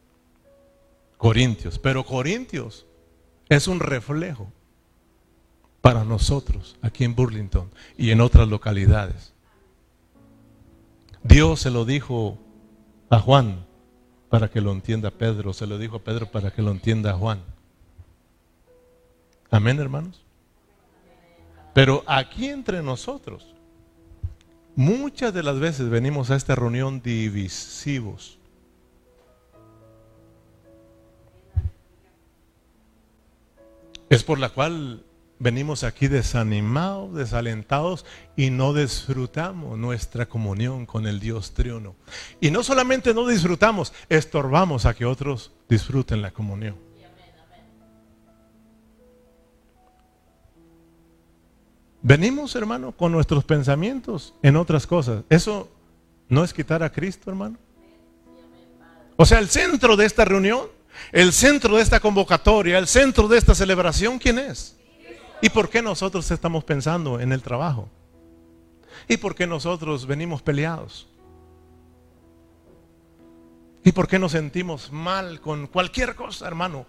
[1.17, 2.85] Corintios, pero Corintios
[3.49, 4.51] es un reflejo
[5.85, 9.33] para nosotros aquí en Burlington y en otras localidades.
[11.21, 12.39] Dios se lo dijo
[13.11, 13.67] a Juan
[14.29, 17.39] para que lo entienda Pedro, se lo dijo a Pedro para que lo entienda Juan.
[19.51, 20.25] Amén, hermanos.
[21.75, 23.53] Pero aquí entre nosotros,
[24.75, 28.39] muchas de las veces venimos a esta reunión divisivos.
[34.09, 35.03] Es por la cual
[35.39, 38.05] venimos aquí desanimados, desalentados
[38.35, 41.95] y no disfrutamos nuestra comunión con el Dios triuno.
[42.39, 46.75] Y no solamente no disfrutamos, estorbamos a que otros disfruten la comunión.
[52.01, 55.23] Venimos, hermano, con nuestros pensamientos en otras cosas.
[55.27, 55.71] Eso
[56.27, 57.57] ¿No es quitar a Cristo, hermano?
[59.15, 60.67] O sea, el centro de esta reunión,
[61.11, 64.75] el centro de esta convocatoria, el centro de esta celebración, ¿quién es?
[65.45, 67.87] ¿Y por qué nosotros estamos pensando en el trabajo?
[69.07, 71.07] ¿Y por qué nosotros venimos peleados?
[73.83, 76.87] ¿Y por qué nos sentimos mal con cualquier cosa, hermano?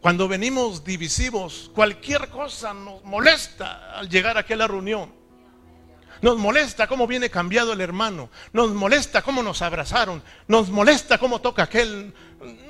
[0.00, 5.12] Cuando venimos divisivos, cualquier cosa nos molesta al llegar aquí a la reunión.
[6.22, 8.30] Nos molesta cómo viene cambiado el hermano.
[8.54, 10.22] Nos molesta cómo nos abrazaron.
[10.48, 12.14] Nos molesta cómo toca aquel.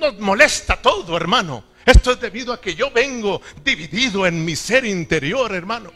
[0.01, 1.76] Nos molesta todo, hermano.
[1.87, 5.93] Esto es debido a que yo vengo dividido en mi ser interior, hermano.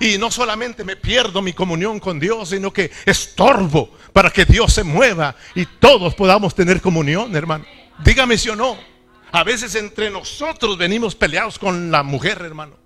[0.00, 4.72] Y no solamente me pierdo mi comunión con Dios, sino que estorbo para que Dios
[4.72, 7.64] se mueva y todos podamos tener comunión, hermano.
[8.04, 8.76] Dígame si o no.
[9.30, 12.76] A veces entre nosotros venimos peleados con la mujer, hermano,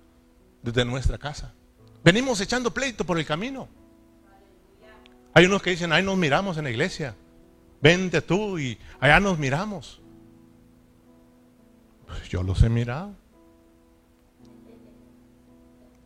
[0.61, 1.53] desde nuestra casa.
[2.03, 3.67] Venimos echando pleito por el camino.
[5.33, 7.15] Hay unos que dicen, ahí nos miramos en la iglesia.
[7.81, 10.01] Vente tú y allá nos miramos.
[12.09, 13.13] Pues yo los he mirado.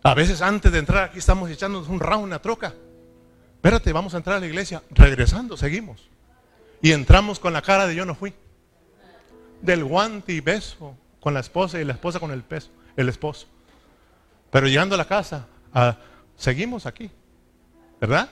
[0.04, 2.74] A veces antes de entrar aquí estamos echándonos un round, una troca.
[3.56, 4.84] Espérate, vamos a entrar a la iglesia.
[4.92, 6.10] Regresando, seguimos.
[6.82, 8.34] Y entramos con la cara de yo no fui.
[9.62, 13.48] Del guante y beso con la esposa y la esposa con el peso, el esposo.
[14.52, 15.96] Pero llegando a la casa, ah,
[16.36, 17.10] seguimos aquí.
[18.02, 18.30] ¿Verdad?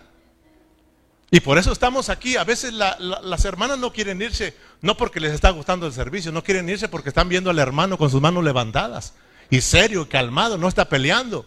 [1.33, 2.35] Y por eso estamos aquí.
[2.35, 6.43] A veces las hermanas no quieren irse, no porque les está gustando el servicio, no
[6.43, 9.13] quieren irse porque están viendo al hermano con sus manos levantadas.
[9.49, 11.45] Y serio, calmado, no está peleando.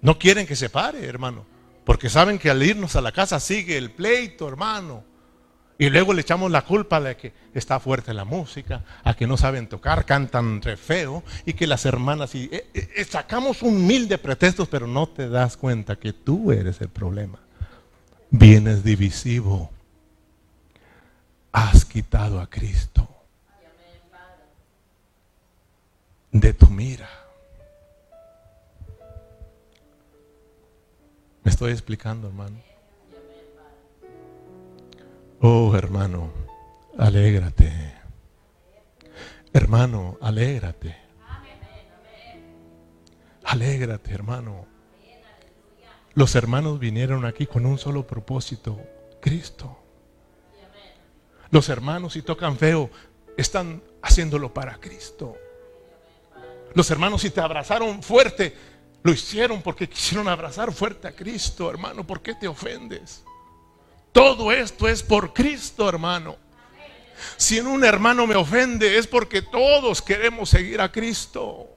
[0.00, 1.46] No quieren que se pare, hermano.
[1.84, 5.04] Porque saben que al irnos a la casa sigue el pleito, hermano.
[5.78, 9.36] Y luego le echamos la culpa a que está fuerte la música, a que no
[9.36, 14.06] saben tocar, cantan re feo, y que las hermanas, y eh, eh, sacamos un mil
[14.06, 17.44] de pretextos, pero no te das cuenta que tú eres el problema
[18.36, 19.70] vienes divisivo.
[21.52, 23.08] Has quitado a Cristo
[26.32, 27.08] de tu mira.
[31.44, 32.58] Me estoy explicando, hermano.
[35.40, 36.32] Oh, hermano,
[36.98, 37.70] alégrate.
[39.52, 40.96] Hermano, alégrate.
[43.44, 44.73] Alégrate, hermano.
[46.14, 48.80] Los hermanos vinieron aquí con un solo propósito,
[49.20, 49.78] Cristo.
[51.50, 52.90] Los hermanos, si tocan feo,
[53.36, 55.36] están haciéndolo para Cristo.
[56.74, 58.54] Los hermanos, si te abrazaron fuerte,
[59.02, 62.06] lo hicieron porque quisieron abrazar fuerte a Cristo, hermano.
[62.06, 63.24] ¿Por qué te ofendes?
[64.12, 66.36] Todo esto es por Cristo, hermano.
[67.36, 71.73] Si en un hermano me ofende, es porque todos queremos seguir a Cristo.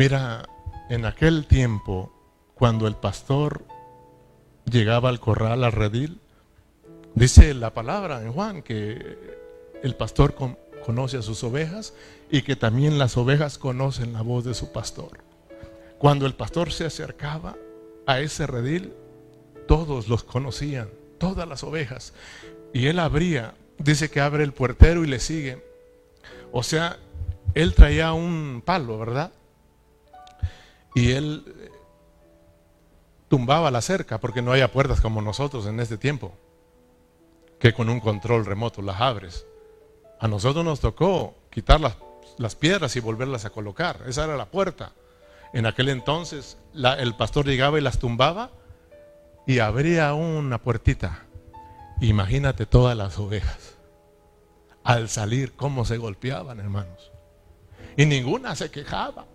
[0.00, 0.48] Mira,
[0.88, 2.10] en aquel tiempo,
[2.54, 3.66] cuando el pastor
[4.64, 6.22] llegaba al corral, al redil,
[7.14, 9.18] dice la palabra en Juan que
[9.82, 10.34] el pastor
[10.86, 11.92] conoce a sus ovejas
[12.30, 15.18] y que también las ovejas conocen la voz de su pastor.
[15.98, 17.58] Cuando el pastor se acercaba
[18.06, 18.94] a ese redil,
[19.68, 20.88] todos los conocían,
[21.18, 22.14] todas las ovejas.
[22.72, 25.62] Y él abría, dice que abre el puertero y le sigue.
[26.52, 26.96] O sea,
[27.52, 29.32] él traía un palo, ¿verdad?
[30.94, 31.70] Y él eh,
[33.28, 36.32] tumbaba la cerca porque no había puertas como nosotros en este tiempo,
[37.58, 39.46] que con un control remoto las abres.
[40.18, 41.96] A nosotros nos tocó quitar las,
[42.38, 44.02] las piedras y volverlas a colocar.
[44.06, 44.92] Esa era la puerta.
[45.52, 48.50] En aquel entonces el pastor llegaba y las tumbaba
[49.46, 51.24] y abría una puertita.
[52.00, 53.74] Imagínate todas las ovejas.
[54.84, 57.12] Al salir, cómo se golpeaban, hermanos.
[57.96, 59.26] Y ninguna se quejaba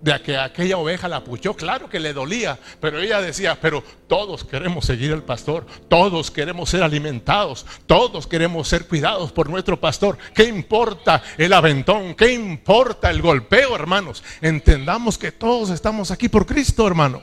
[0.00, 4.44] de que aquella oveja la puchó, claro que le dolía, pero ella decía, pero todos
[4.44, 10.16] queremos seguir al pastor, todos queremos ser alimentados, todos queremos ser cuidados por nuestro pastor.
[10.34, 12.14] ¿Qué importa el aventón?
[12.14, 14.24] ¿Qué importa el golpeo, hermanos?
[14.40, 17.22] Entendamos que todos estamos aquí por Cristo, hermano.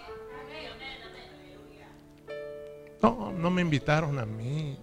[3.01, 4.77] No, no me invitaron a mí.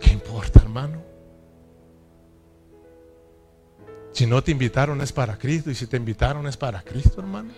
[0.00, 1.07] ¿Qué importa, hermano?
[4.12, 7.50] Si no te invitaron es para Cristo y si te invitaron es para Cristo, hermano.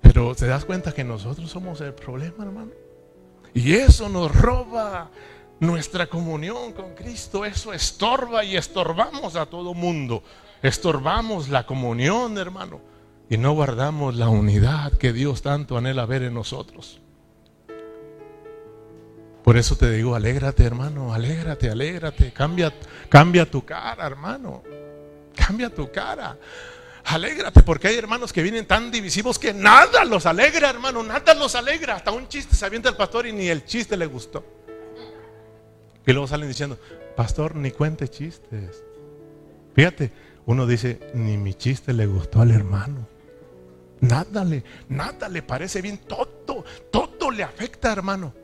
[0.00, 2.70] Pero te das cuenta que nosotros somos el problema, hermano.
[3.54, 5.10] Y eso nos roba
[5.60, 7.44] nuestra comunión con Cristo.
[7.44, 10.22] Eso estorba y estorbamos a todo mundo.
[10.62, 12.80] Estorbamos la comunión, hermano.
[13.28, 17.00] Y no guardamos la unidad que Dios tanto anhela ver en nosotros.
[19.46, 22.74] Por eso te digo, alégrate hermano, alégrate, alégrate, cambia,
[23.08, 24.64] cambia tu cara hermano.
[25.36, 26.36] Cambia tu cara.
[27.04, 31.54] Alégrate porque hay hermanos que vienen tan divisivos que nada los alegra, hermano, nada los
[31.54, 31.94] alegra.
[31.94, 34.44] Hasta un chiste se avienta el pastor y ni el chiste le gustó.
[36.04, 36.76] Y luego salen diciendo,
[37.14, 38.82] pastor, ni cuente chistes.
[39.76, 40.10] Fíjate,
[40.46, 43.06] uno dice, ni mi chiste le gustó al hermano.
[44.00, 48.34] Nada le, nada le parece bien, todo, todo le afecta, hermano.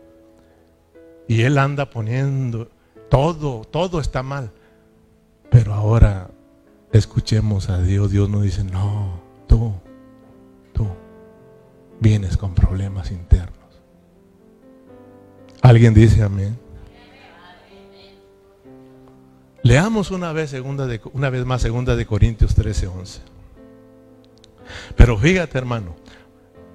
[1.28, 2.70] Y él anda poniendo,
[3.08, 4.50] todo, todo está mal.
[5.50, 6.30] Pero ahora
[6.92, 8.10] escuchemos a Dios.
[8.10, 9.72] Dios nos dice, no, tú,
[10.72, 10.86] tú
[12.00, 13.58] vienes con problemas internos.
[15.60, 16.58] ¿Alguien dice amén?
[19.62, 23.20] Leamos una vez, segunda una vez más segunda de Corintios 13, 11.
[24.96, 25.94] Pero fíjate, hermano,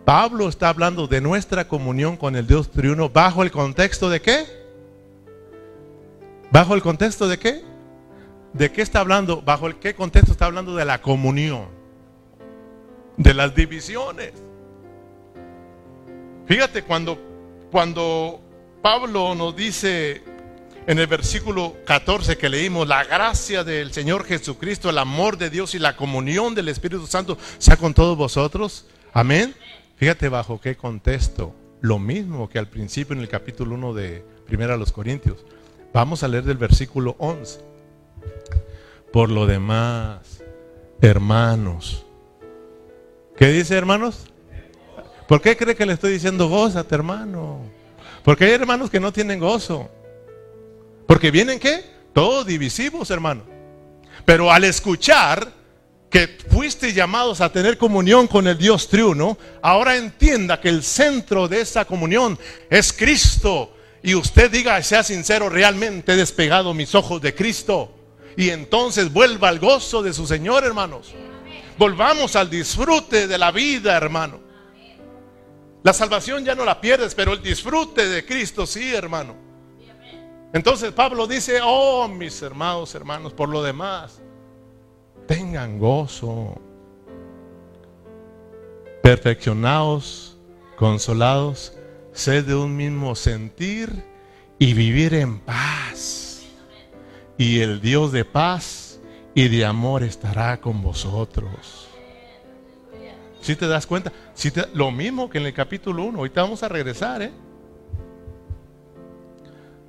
[0.07, 4.45] Pablo está hablando de nuestra comunión con el Dios triuno bajo el contexto de qué?
[6.49, 7.61] ¿Bajo el contexto de qué?
[8.53, 9.41] ¿De qué está hablando?
[9.41, 10.77] ¿Bajo el qué contexto está hablando?
[10.77, 11.67] De la comunión,
[13.17, 14.31] de las divisiones.
[16.45, 17.19] Fíjate cuando,
[17.69, 18.39] cuando
[18.81, 20.23] Pablo nos dice
[20.87, 25.75] en el versículo 14 que leímos, la gracia del Señor Jesucristo, el amor de Dios
[25.75, 28.85] y la comunión del Espíritu Santo sea con todos vosotros.
[29.11, 29.53] Amén.
[29.97, 31.53] Fíjate bajo qué contexto.
[31.81, 35.43] Lo mismo que al principio en el capítulo 1 de Primera a los Corintios.
[35.91, 37.61] Vamos a leer del versículo 11.
[39.11, 40.43] Por lo demás,
[41.01, 42.05] hermanos.
[43.35, 44.27] ¿Qué dice, hermanos?
[45.27, 47.61] ¿Por qué cree que le estoy diciendo gózate, hermano?
[48.23, 49.89] Porque hay hermanos que no tienen gozo.
[51.07, 51.83] Porque vienen qué?
[52.13, 53.43] Todos divisivos, hermano.
[54.25, 55.56] Pero al escuchar
[56.09, 61.47] que fuiste llamados a tener comunión con el Dios triuno, ahora entienda que el centro
[61.47, 62.39] de esa comunión
[62.69, 63.73] es Cristo.
[64.01, 67.93] Y usted diga, sea sincero, realmente he despegado mis ojos de Cristo.
[68.37, 71.13] Y entonces vuelva al gozo de su Señor, hermanos.
[71.77, 74.39] Volvamos al disfrute de la vida, hermano.
[75.83, 79.35] La salvación ya no la pierdes, pero el disfrute de Cristo sí, hermano.
[80.53, 84.21] Entonces Pablo dice, oh mis hermanos, hermanos, por lo demás,
[85.27, 86.55] tengan gozo,
[89.03, 90.37] perfeccionados,
[90.77, 91.77] consolados,
[92.13, 94.03] sed de un mismo sentir
[94.57, 96.43] y vivir en paz.
[97.37, 98.99] Y el Dios de paz
[99.35, 101.87] y de amor estará con vosotros.
[103.41, 106.67] Si te das cuenta, si lo mismo que en el capítulo 1, ahorita vamos a
[106.67, 107.31] regresar, ¿eh?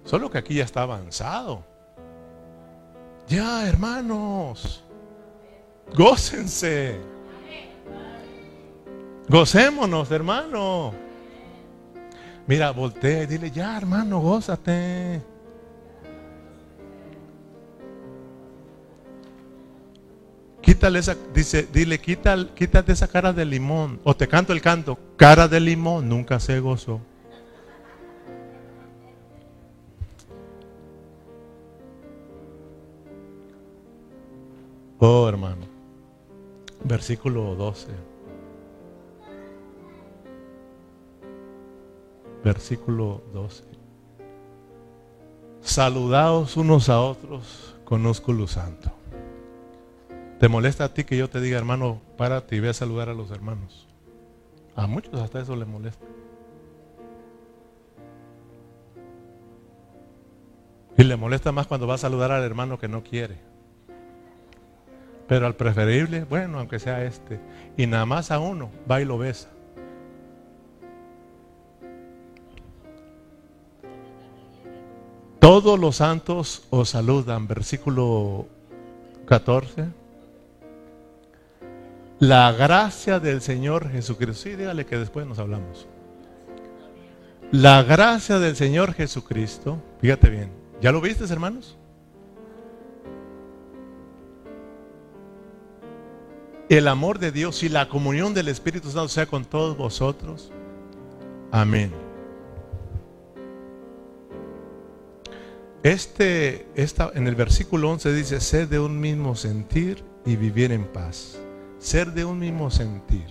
[0.04, 1.64] Solo que aquí ya está avanzado.
[3.26, 4.84] Ya, hermanos,
[5.94, 6.96] gócense.
[9.28, 10.94] Gocémonos, hermano.
[12.46, 15.22] Mira, voltea y dile, ya, hermano, gózate.
[20.62, 24.00] Quítale esa, dice, dile, quítate esa cara de limón.
[24.04, 27.00] O te canto el canto, cara de limón, nunca se gozó.
[34.98, 35.77] Oh, hermano.
[36.88, 37.88] Versículo 12.
[42.42, 43.64] Versículo 12.
[45.60, 48.90] Saludaos unos a otros con ósculo santo.
[50.40, 53.14] ¿Te molesta a ti que yo te diga, hermano, párate y ve a saludar a
[53.14, 53.86] los hermanos?
[54.74, 56.06] A muchos hasta eso les molesta.
[60.96, 63.57] Y le molesta más cuando va a saludar al hermano que no quiere.
[65.28, 67.38] Pero al preferible, bueno, aunque sea este.
[67.76, 69.48] Y nada más a uno, va y lo besa.
[75.38, 78.46] Todos los santos os saludan, versículo
[79.26, 79.86] 14.
[82.18, 84.42] La gracia del Señor Jesucristo.
[84.42, 85.86] Sí, dígale que después nos hablamos.
[87.52, 89.78] La gracia del Señor Jesucristo.
[90.00, 90.50] Fíjate bien.
[90.80, 91.78] ¿Ya lo viste, hermanos?
[96.68, 100.52] El amor de Dios y la comunión del Espíritu Santo sea con todos vosotros.
[101.50, 101.92] Amén.
[105.82, 110.84] Este, esta, en el versículo 11 dice, ser de un mismo sentir y vivir en
[110.84, 111.38] paz.
[111.78, 113.26] Ser de un mismo sentir.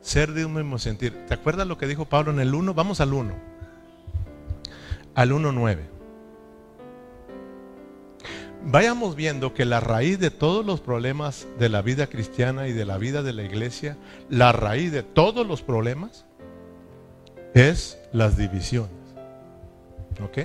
[0.00, 1.26] Ser de un mismo sentir.
[1.26, 2.74] ¿Te acuerdas lo que dijo Pablo en el 1?
[2.74, 3.34] Vamos al 1.
[5.14, 5.97] Al 1.9
[8.70, 12.84] vayamos viendo que la raíz de todos los problemas de la vida cristiana y de
[12.84, 13.96] la vida de la iglesia,
[14.28, 16.26] la raíz de todos los problemas
[17.54, 18.90] es las divisiones.
[20.22, 20.38] ¿Ok?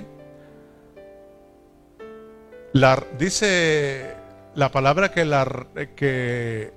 [3.18, 4.14] Dice
[4.54, 6.72] la palabra que la que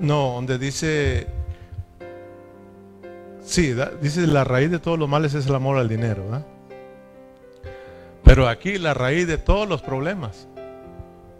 [0.00, 1.26] no, donde dice
[3.42, 6.57] sí, dice la raíz de todos los males es el amor al dinero, ¿verdad?
[8.28, 10.48] Pero aquí la raíz de todos los problemas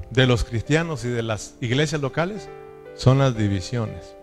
[0.09, 2.49] de los cristianos y de las iglesias locales
[2.95, 4.16] son las divisiones.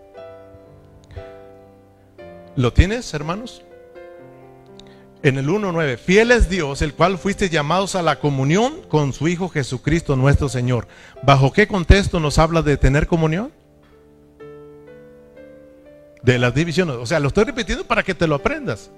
[2.56, 3.62] ¿Lo tienes, hermanos?
[5.22, 9.28] En el 1.9, fiel es Dios, el cual fuiste llamados a la comunión con su
[9.28, 10.88] Hijo Jesucristo nuestro Señor.
[11.22, 13.52] ¿Bajo qué contexto nos habla de tener comunión?
[16.20, 16.96] De las divisiones.
[16.96, 18.90] O sea, lo estoy repitiendo para que te lo aprendas.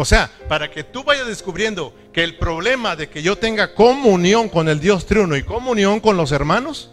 [0.00, 4.48] O sea, para que tú vayas descubriendo que el problema de que yo tenga comunión
[4.48, 6.92] con el Dios triuno y comunión con los hermanos,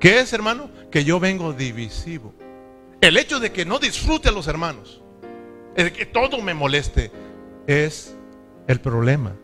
[0.00, 0.68] ¿qué es, hermano?
[0.90, 2.34] Que yo vengo divisivo.
[3.00, 5.00] El hecho de que no disfrute a los hermanos,
[5.76, 7.12] el que todo me moleste,
[7.68, 8.16] es
[8.66, 9.36] el problema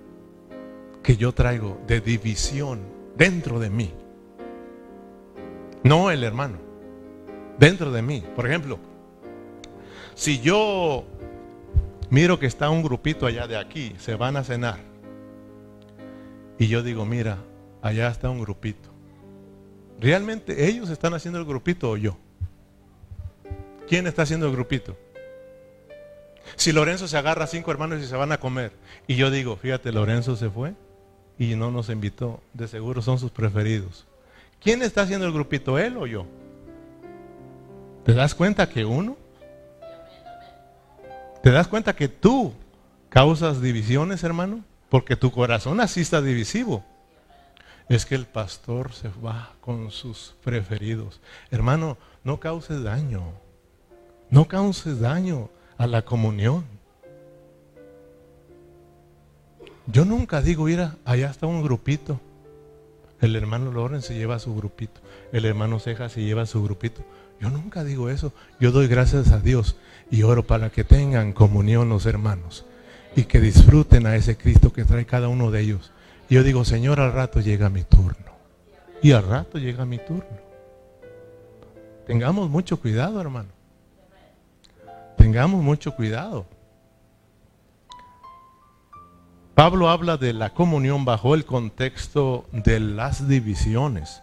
[1.05, 2.81] que yo traigo de división
[3.15, 3.95] dentro de mí.
[5.85, 6.59] No el hermano,
[7.61, 8.25] dentro de mí.
[8.35, 8.81] Por ejemplo,
[10.17, 11.07] si yo
[12.13, 14.81] miro que está un grupito allá de aquí, se van a cenar.
[16.59, 17.39] Y yo digo, mira,
[17.81, 18.91] allá está un grupito.
[19.99, 22.19] ¿Realmente ellos están haciendo el grupito o yo?
[23.89, 24.95] ¿Quién está haciendo el grupito?
[26.57, 28.73] Si Lorenzo se agarra a cinco hermanos y se van a comer,
[29.07, 30.75] y yo digo, fíjate, Lorenzo se fue
[31.39, 34.07] y no nos invitó, de seguro son sus preferidos.
[34.61, 36.27] ¿Quién está haciendo el grupito, él o yo?
[38.05, 39.17] ¿Te das cuenta que uno
[41.43, 42.53] ¿Te das cuenta que tú
[43.09, 44.65] causas divisiones, hermano?
[44.89, 46.85] Porque tu corazón así está divisivo.
[47.89, 51.21] Es que el pastor se va con sus preferidos.
[51.51, 53.33] Hermano, no causes daño.
[54.31, 56.65] No causes daño a la comunión.
[59.89, 62.21] Yo nunca digo, mira, allá está un grupito.
[63.21, 65.01] El hermano Loren se lleva su grupito.
[65.33, 67.03] El hermano Ceja se lleva su grupito.
[67.41, 68.33] Yo nunca digo eso.
[68.61, 69.77] Yo doy gracias a Dios
[70.13, 72.67] y oro para que tengan comunión los hermanos
[73.17, 75.91] y que disfruten a ese Cristo que trae cada uno de ellos.
[76.29, 78.33] Y yo digo, Señor, al rato llega mi turno.
[79.03, 80.39] Y al rato llega mi turno.
[82.07, 83.49] Tengamos mucho cuidado, hermano.
[85.17, 86.47] Tengamos mucho cuidado.
[89.55, 94.23] Pablo habla de la comunión bajo el contexto de las divisiones.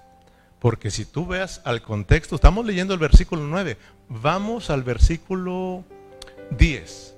[0.60, 3.78] Porque si tú veas al contexto, estamos leyendo el versículo 9,
[4.10, 5.86] vamos al versículo
[6.58, 7.16] 10.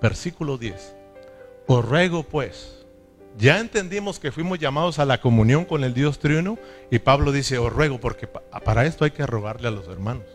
[0.00, 0.94] Versículo 10.
[1.66, 2.84] Os ruego pues,
[3.38, 6.58] ya entendimos que fuimos llamados a la comunión con el Dios triuno
[6.90, 10.26] y Pablo dice, os ruego, porque para esto hay que rogarle a los hermanos,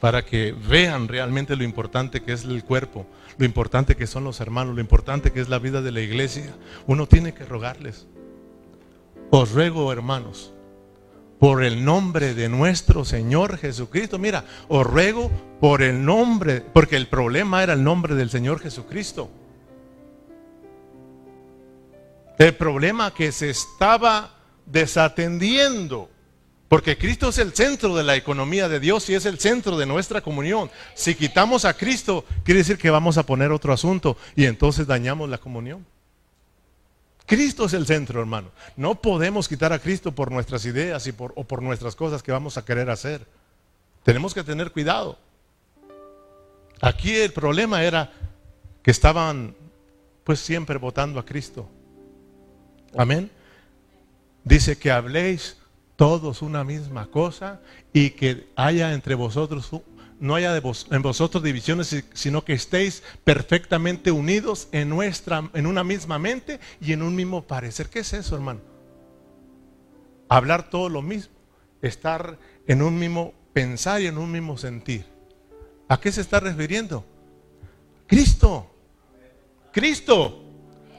[0.00, 4.40] para que vean realmente lo importante que es el cuerpo, lo importante que son los
[4.40, 6.54] hermanos, lo importante que es la vida de la iglesia.
[6.86, 8.06] Uno tiene que rogarles.
[9.30, 10.52] Os ruego, hermanos,
[11.42, 14.16] por el nombre de nuestro Señor Jesucristo.
[14.16, 15.28] Mira, os ruego
[15.60, 19.28] por el nombre, porque el problema era el nombre del Señor Jesucristo.
[22.38, 24.36] El problema que se estaba
[24.66, 26.08] desatendiendo.
[26.68, 29.86] Porque Cristo es el centro de la economía de Dios y es el centro de
[29.86, 30.70] nuestra comunión.
[30.94, 35.28] Si quitamos a Cristo, quiere decir que vamos a poner otro asunto y entonces dañamos
[35.28, 35.84] la comunión.
[37.26, 38.50] Cristo es el centro, hermano.
[38.76, 42.32] No podemos quitar a Cristo por nuestras ideas y por, o por nuestras cosas que
[42.32, 43.26] vamos a querer hacer.
[44.02, 45.18] Tenemos que tener cuidado.
[46.80, 48.12] Aquí el problema era
[48.82, 49.54] que estaban
[50.24, 51.68] pues siempre votando a Cristo.
[52.96, 53.30] Amén.
[54.44, 55.56] Dice que habléis
[55.96, 57.60] todos una misma cosa
[57.92, 59.70] y que haya entre vosotros
[60.22, 66.16] no haya en vosotros divisiones, sino que estéis perfectamente unidos en, nuestra, en una misma
[66.20, 67.88] mente y en un mismo parecer.
[67.88, 68.60] ¿Qué es eso, hermano?
[70.28, 71.34] Hablar todo lo mismo,
[71.82, 75.04] estar en un mismo pensar y en un mismo sentir.
[75.88, 77.04] ¿A qué se está refiriendo?
[78.06, 78.70] Cristo.
[79.72, 80.44] Cristo.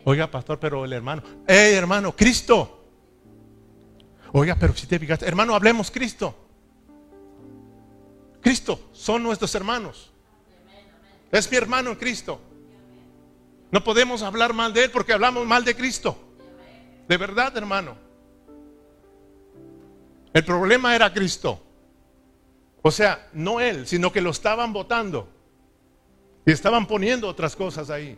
[0.03, 2.83] Oiga, pastor, pero el hermano, hey hermano, Cristo.
[4.33, 6.42] Oiga, pero si te fijaste, hermano, hablemos Cristo.
[8.43, 10.11] Cristo, son nuestros hermanos.
[11.31, 12.39] Es mi hermano en Cristo.
[13.71, 16.17] No podemos hablar mal de Él porque hablamos mal de Cristo.
[17.07, 17.95] De verdad, hermano.
[20.33, 21.59] El problema era Cristo.
[22.81, 25.29] O sea, no Él, sino que lo estaban votando.
[26.45, 28.17] Y estaban poniendo otras cosas ahí.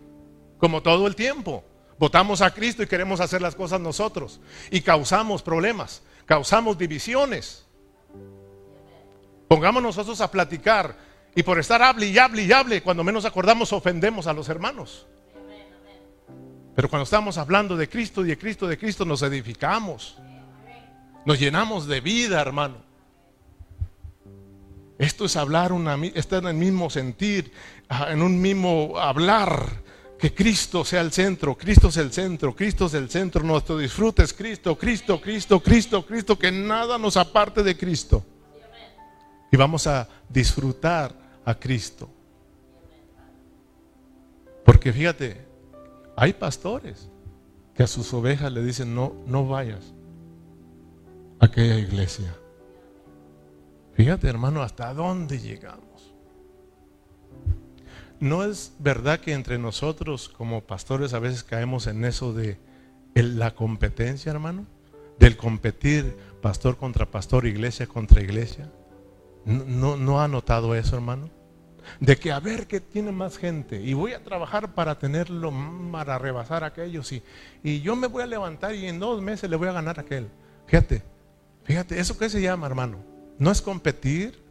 [0.57, 1.63] Como todo el tiempo.
[1.99, 4.41] Votamos a Cristo y queremos hacer las cosas nosotros.
[4.71, 7.64] Y causamos problemas, causamos divisiones.
[9.47, 10.97] Pongamos nosotros a platicar
[11.35, 15.05] y por estar hable y hable y hable, cuando menos acordamos ofendemos a los hermanos.
[16.75, 20.17] Pero cuando estamos hablando de Cristo y de Cristo, de Cristo, nos edificamos.
[21.25, 22.77] Nos llenamos de vida, hermano.
[24.97, 27.51] Esto es hablar, una, está en el mismo sentir,
[27.89, 29.83] ah, en un mismo hablar.
[30.17, 34.23] Que Cristo sea el centro, Cristo es el centro, Cristo es el centro, nuestro disfrute
[34.23, 38.25] es Cristo, Cristo, Cristo, Cristo, Cristo, que nada nos aparte de Cristo.
[39.55, 42.09] Y vamos a disfrutar a Cristo.
[44.65, 45.45] Porque fíjate,
[46.17, 47.07] hay pastores
[47.73, 49.93] que a sus ovejas le dicen, no, no vayas
[51.39, 52.35] a aquella iglesia.
[53.93, 56.13] Fíjate hermano, hasta dónde llegamos.
[58.19, 62.59] ¿No es verdad que entre nosotros como pastores a veces caemos en eso de
[63.13, 64.65] la competencia, hermano?
[65.17, 68.69] Del competir pastor contra pastor, iglesia contra iglesia.
[69.45, 71.29] ¿No, no, ha notado eso, hermano?
[71.99, 75.53] De que a ver que tiene más gente y voy a trabajar para tenerlo,
[75.91, 77.21] para rebasar a aquellos y,
[77.63, 80.01] y yo me voy a levantar y en dos meses le voy a ganar a
[80.01, 80.27] aquel.
[80.65, 81.03] Fíjate,
[81.63, 82.97] fíjate, ¿eso qué se llama, hermano?
[83.37, 84.43] ¿No es competir?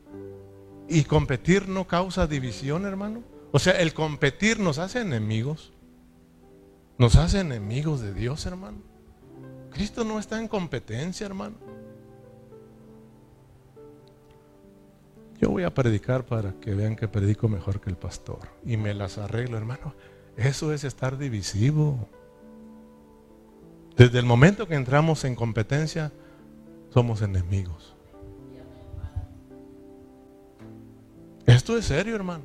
[0.88, 3.22] ¿Y competir no causa división, hermano?
[3.50, 5.72] O sea, el competir nos hace enemigos.
[6.98, 8.78] Nos hace enemigos de Dios, hermano.
[9.70, 11.56] Cristo no está en competencia, hermano.
[15.40, 18.40] Yo voy a predicar para que vean que predico mejor que el pastor.
[18.64, 19.94] Y me las arreglo, hermano.
[20.36, 22.08] Eso es estar divisivo.
[23.96, 26.12] Desde el momento que entramos en competencia,
[26.92, 27.94] somos enemigos.
[31.46, 32.44] Esto es serio, hermano.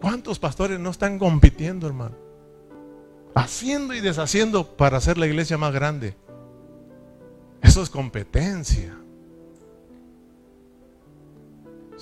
[0.00, 2.16] ¿Cuántos pastores no están compitiendo, hermano?
[3.34, 6.16] Haciendo y deshaciendo para hacer la iglesia más grande.
[7.60, 8.96] Eso es competencia.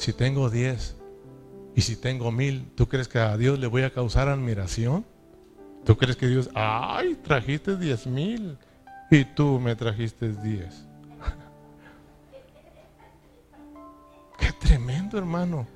[0.05, 0.95] Si tengo diez
[1.75, 5.03] y si tengo mil, ¿tú crees que a Dios le voy a causar admiración?
[5.87, 8.59] ¿Tú crees que Dios, ay, trajiste diez mil
[9.11, 10.85] y tú me trajiste diez?
[14.39, 15.67] Qué tremendo, hermano.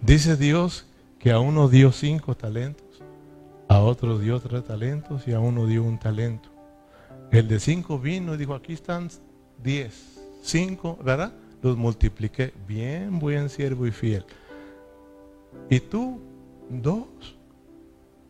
[0.00, 0.86] Dice Dios
[1.18, 3.02] que a uno dio cinco talentos,
[3.66, 6.48] a otro dio tres talentos y a uno dio un talento.
[7.32, 9.10] El de cinco vino y dijo, aquí están
[9.60, 11.32] diez, cinco, ¿verdad?
[11.62, 12.52] Los multipliqué.
[12.66, 14.24] Bien, buen siervo y fiel.
[15.68, 16.20] ¿Y tú?
[16.68, 17.06] ¿Dos?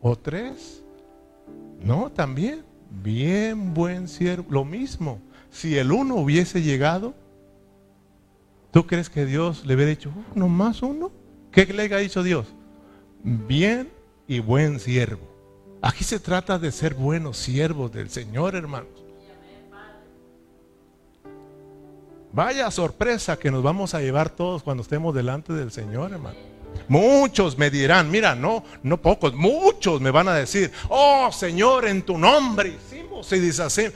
[0.01, 0.83] ¿O tres?
[1.81, 2.63] No, también.
[2.89, 4.45] Bien, buen siervo.
[4.49, 5.19] Lo mismo.
[5.51, 7.13] Si el uno hubiese llegado,
[8.71, 11.11] ¿tú crees que Dios le hubiera dicho, oh, no más uno?
[11.51, 12.53] ¿Qué le ha dicho Dios?
[13.23, 13.89] bien
[14.27, 15.27] y buen siervo.
[15.81, 19.08] Aquí se trata de ser buenos siervos del Señor, hermanos.
[22.31, 26.37] Vaya sorpresa que nos vamos a llevar todos cuando estemos delante del Señor, hermano.
[26.87, 32.03] Muchos me dirán, mira, no, no pocos, muchos me van a decir, oh Señor, en
[32.03, 33.93] tu nombre hicimos, si deshacimos,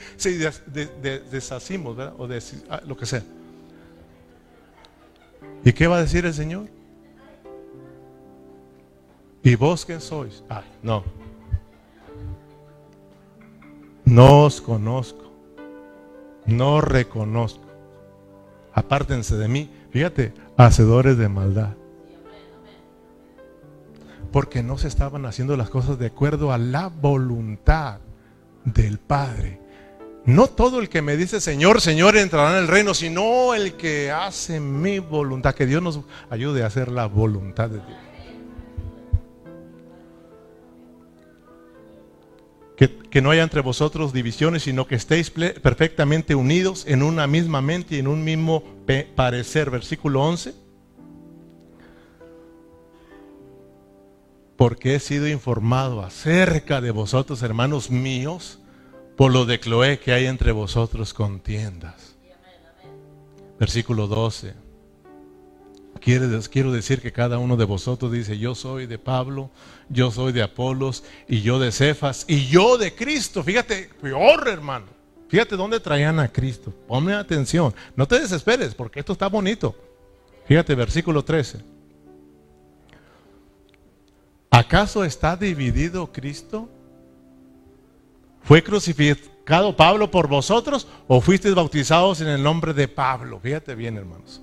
[1.30, 2.14] deshacimos, ¿verdad?
[2.18, 2.28] O
[2.70, 3.22] ah, lo que sea.
[5.64, 6.68] ¿Y qué va a decir el Señor?
[9.42, 10.42] ¿Y vos qué sois?
[10.48, 11.04] Ay, no.
[14.04, 15.30] No os conozco.
[16.46, 17.63] No reconozco.
[18.74, 19.70] Apártense de mí.
[19.90, 21.74] Fíjate, hacedores de maldad.
[24.32, 28.00] Porque no se estaban haciendo las cosas de acuerdo a la voluntad
[28.64, 29.60] del Padre.
[30.24, 34.10] No todo el que me dice Señor, Señor entrará en el reino, sino el que
[34.10, 35.54] hace mi voluntad.
[35.54, 36.00] Que Dios nos
[36.30, 38.03] ayude a hacer la voluntad de Dios.
[42.76, 47.96] Que, no haya entre vosotros divisiones, sino que estéis perfectamente unidos en una misma mente
[47.96, 48.64] y en un mismo
[49.14, 49.70] parecer.
[49.70, 50.54] Versículo 11.
[54.56, 58.58] Porque he sido informado acerca de vosotros, hermanos míos,
[59.16, 62.16] por lo de Cloé que hay entre vosotros contiendas.
[63.58, 64.64] Versículo 12
[66.04, 69.50] quiero decir que cada uno de vosotros dice, yo soy de Pablo,
[69.88, 73.42] yo soy de Apolos, y yo de Cefas, y yo de Cristo.
[73.42, 74.86] Fíjate, peor hermano.
[75.28, 76.72] Fíjate dónde traían a Cristo.
[76.86, 77.74] Ponme atención.
[77.96, 79.74] No te desesperes, porque esto está bonito.
[80.46, 81.60] Fíjate, versículo 13.
[84.50, 86.68] ¿Acaso está dividido Cristo?
[88.42, 93.40] ¿Fue crucificado Pablo por vosotros o fuisteis bautizados en el nombre de Pablo?
[93.40, 94.40] Fíjate bien, hermanos.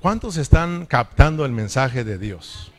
[0.00, 2.72] ¿Cuántos están captando el mensaje de Dios?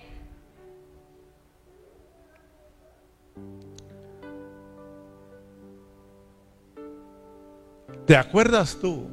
[8.08, 9.10] ¿Te acuerdas tú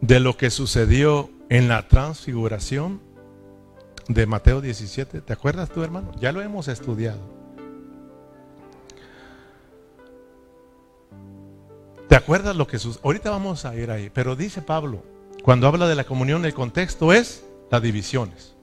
[0.00, 3.02] de lo que sucedió en la transfiguración
[4.08, 5.20] de Mateo 17?
[5.20, 6.10] ¿Te acuerdas tú, hermano?
[6.18, 7.20] Ya lo hemos estudiado.
[12.08, 13.04] ¿Te acuerdas lo que sucedió?
[13.04, 15.02] Ahorita vamos a ir ahí, pero dice Pablo,
[15.42, 18.54] cuando habla de la comunión, el contexto es las divisiones.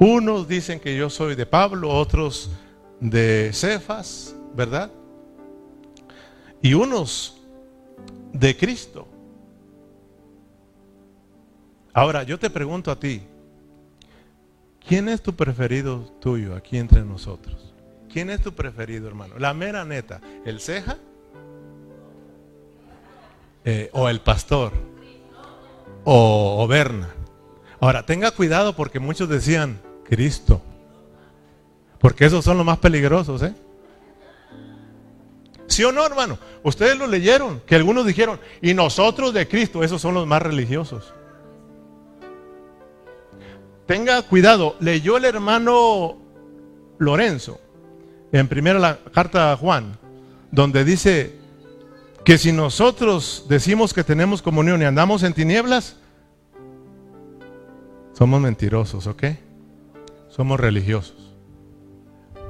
[0.00, 2.50] Unos dicen que yo soy de Pablo, otros
[2.98, 4.90] de Cefas, ¿verdad?
[6.62, 7.40] Y unos
[8.32, 9.08] de Cristo.
[11.92, 13.22] Ahora, yo te pregunto a ti,
[14.86, 17.74] ¿quién es tu preferido tuyo aquí entre nosotros?
[18.12, 19.38] ¿Quién es tu preferido, hermano?
[19.38, 20.98] La mera neta, ¿el ceja?
[23.64, 24.72] Eh, ¿O el pastor?
[26.04, 27.08] ¿O, o Berna?
[27.80, 30.60] Ahora, tenga cuidado porque muchos decían, Cristo.
[31.98, 33.54] Porque esos son los más peligrosos, ¿eh?
[35.80, 36.38] ¿Sí o no, hermano?
[36.62, 41.14] Ustedes lo leyeron, que algunos dijeron, y nosotros de Cristo, esos son los más religiosos.
[43.86, 46.18] Tenga cuidado, leyó el hermano
[46.98, 47.62] Lorenzo
[48.30, 49.96] en primera la carta a Juan,
[50.50, 51.38] donde dice
[52.26, 55.96] que si nosotros decimos que tenemos comunión y andamos en tinieblas,
[58.12, 59.24] somos mentirosos, ¿ok?
[60.28, 61.16] somos religiosos.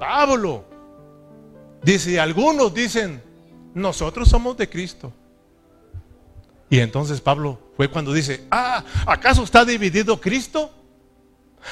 [0.00, 0.64] Pablo
[1.82, 3.22] dice, algunos dicen,
[3.74, 5.12] nosotros somos de Cristo.
[6.68, 10.70] Y entonces Pablo fue cuando dice, ah, ¿acaso está dividido Cristo?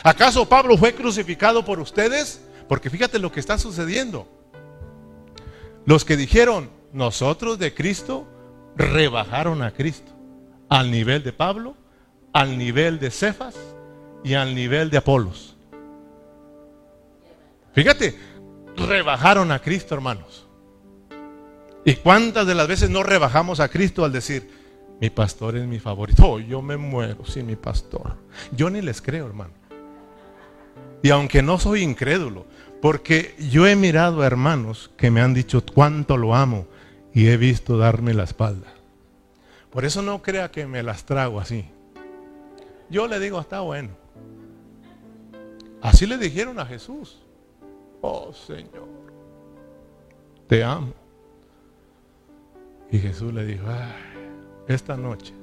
[0.02, 2.42] ¿Acaso Pablo fue crucificado por ustedes?
[2.68, 4.28] Porque fíjate lo que está sucediendo.
[5.86, 8.26] Los que dijeron, nosotros de Cristo,
[8.76, 10.12] rebajaron a Cristo
[10.68, 11.74] al nivel de Pablo,
[12.32, 13.54] al nivel de Cefas
[14.22, 15.56] y al nivel de Apolos.
[17.72, 18.18] Fíjate,
[18.86, 20.46] rebajaron a Cristo, hermanos.
[21.84, 24.50] ¿Y cuántas de las veces no rebajamos a Cristo al decir,
[25.00, 26.32] mi pastor es mi favorito?
[26.32, 28.16] Oh, yo me muero sin mi pastor.
[28.52, 29.52] Yo ni les creo, hermano.
[31.02, 32.46] Y aunque no soy incrédulo,
[32.82, 36.66] porque yo he mirado a hermanos que me han dicho cuánto lo amo
[37.14, 38.72] y he visto darme la espalda.
[39.70, 41.68] Por eso no crea que me las trago así.
[42.90, 43.90] Yo le digo, está bueno.
[45.82, 47.18] Así le dijeron a Jesús.
[48.00, 48.88] Oh Señor,
[50.46, 50.92] te amo.
[52.90, 53.66] Y Jesús le dijo,
[54.66, 55.34] esta noche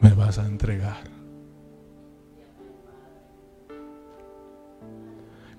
[0.00, 1.04] me vas a entregar.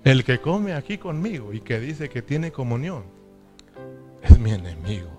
[0.03, 3.03] El que come aquí conmigo y que dice que tiene comunión
[4.21, 5.09] es mi enemigo.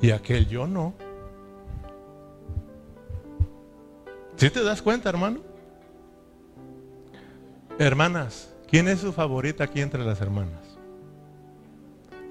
[0.00, 0.94] Y aquel yo no.
[4.36, 5.40] ¿Sí te das cuenta, hermano?
[7.82, 10.78] Hermanas, ¿quién es su favorita aquí entre las hermanas?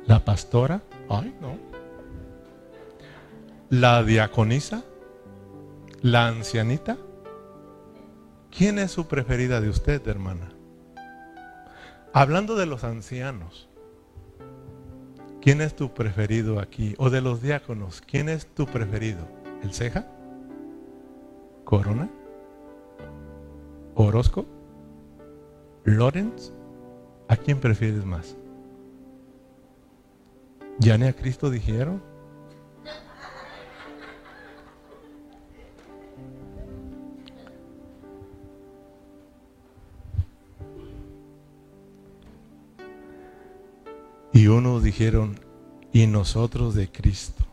[0.05, 0.81] ¿La pastora?
[1.09, 1.57] Ay, no.
[3.69, 4.85] ¿La diaconisa?
[6.01, 6.95] ¿La ancianita?
[8.49, 10.53] ¿Quién es su preferida de usted, hermana?
[12.13, 13.67] Hablando de los ancianos,
[15.41, 16.95] ¿quién es tu preferido aquí?
[16.97, 19.27] O de los diáconos, ¿quién es tu preferido?
[19.63, 20.07] ¿El ceja?
[21.65, 22.09] ¿Corona?
[23.95, 24.45] ¿Orozco?
[25.83, 26.51] Lorenz,
[27.27, 28.37] ¿a quién prefieres más?
[30.79, 32.01] ¿Ya ni a Cristo dijeron?
[44.33, 45.39] Y unos dijeron,
[45.91, 47.43] y nosotros de Cristo.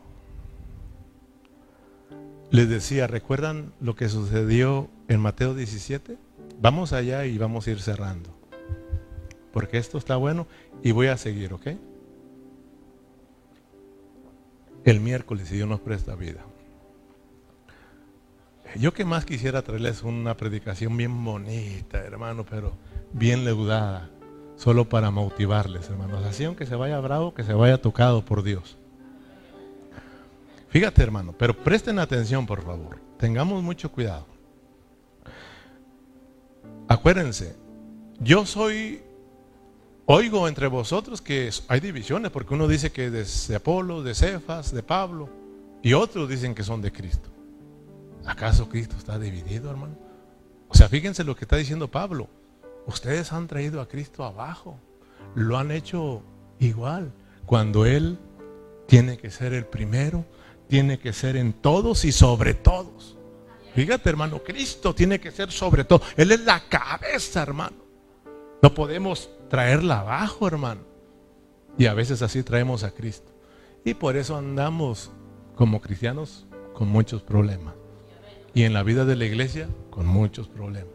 [2.51, 6.28] Les decía, ¿recuerdan lo que sucedió en Mateo 17?
[6.61, 8.29] Vamos allá y vamos a ir cerrando.
[9.51, 10.47] Porque esto está bueno
[10.83, 11.67] y voy a seguir, ¿ok?
[14.83, 16.45] El miércoles, si Dios nos presta vida.
[18.75, 22.73] Yo que más quisiera traerles una predicación bien bonita, hermano, pero
[23.13, 24.09] bien leudada,
[24.55, 26.23] solo para motivarles, hermanos.
[26.25, 28.77] Así aunque se vaya bravo, que se vaya tocado por Dios.
[30.69, 32.99] Fíjate, hermano, pero presten atención, por favor.
[33.17, 34.27] Tengamos mucho cuidado.
[36.89, 37.55] Acuérdense,
[38.19, 39.03] yo soy,
[40.07, 44.73] oigo entre vosotros que hay divisiones, porque uno dice que es de Apolo, de Cefas,
[44.73, 45.29] de Pablo,
[45.83, 47.29] y otros dicen que son de Cristo.
[48.25, 49.95] ¿Acaso Cristo está dividido, hermano?
[50.67, 52.27] O sea, fíjense lo que está diciendo Pablo.
[52.87, 54.79] Ustedes han traído a Cristo abajo.
[55.35, 56.23] Lo han hecho
[56.57, 57.13] igual.
[57.45, 58.17] Cuando Él
[58.87, 60.25] tiene que ser el primero,
[60.67, 63.18] tiene que ser en todos y sobre todos.
[63.79, 66.01] Fíjate, hermano, Cristo tiene que ser sobre todo.
[66.17, 67.77] Él es la cabeza, hermano.
[68.61, 70.81] No podemos traerla abajo, hermano.
[71.77, 73.31] Y a veces así traemos a Cristo.
[73.85, 75.11] Y por eso andamos
[75.55, 77.73] como cristianos con muchos problemas.
[78.53, 80.91] Y en la vida de la iglesia con muchos problemas.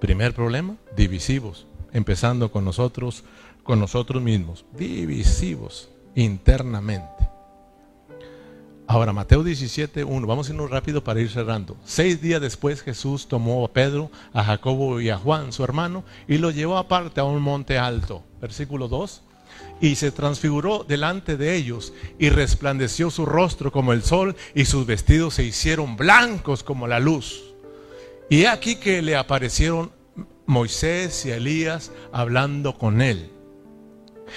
[0.00, 1.66] Primer problema, divisivos.
[1.92, 3.22] Empezando con nosotros
[3.64, 7.21] con nosotros mismos, divisivos internamente.
[8.92, 11.78] Ahora, Mateo 17, 1, vamos a irnos rápido para ir cerrando.
[11.82, 16.36] Seis días después Jesús tomó a Pedro, a Jacobo y a Juan, su hermano, y
[16.36, 18.22] lo llevó aparte a un monte alto.
[18.38, 19.22] Versículo 2.
[19.80, 24.84] Y se transfiguró delante de ellos y resplandeció su rostro como el sol y sus
[24.84, 27.44] vestidos se hicieron blancos como la luz.
[28.28, 29.90] Y aquí que le aparecieron
[30.44, 33.30] Moisés y Elías hablando con él.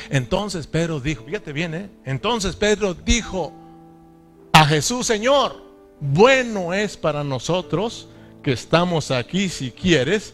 [0.10, 1.90] Entonces Pedro dijo, fíjate bien, ¿eh?
[2.06, 3.65] entonces Pedro dijo
[4.56, 5.62] a Jesús, Señor,
[6.00, 8.08] bueno es para nosotros
[8.42, 10.34] que estamos aquí, si quieres,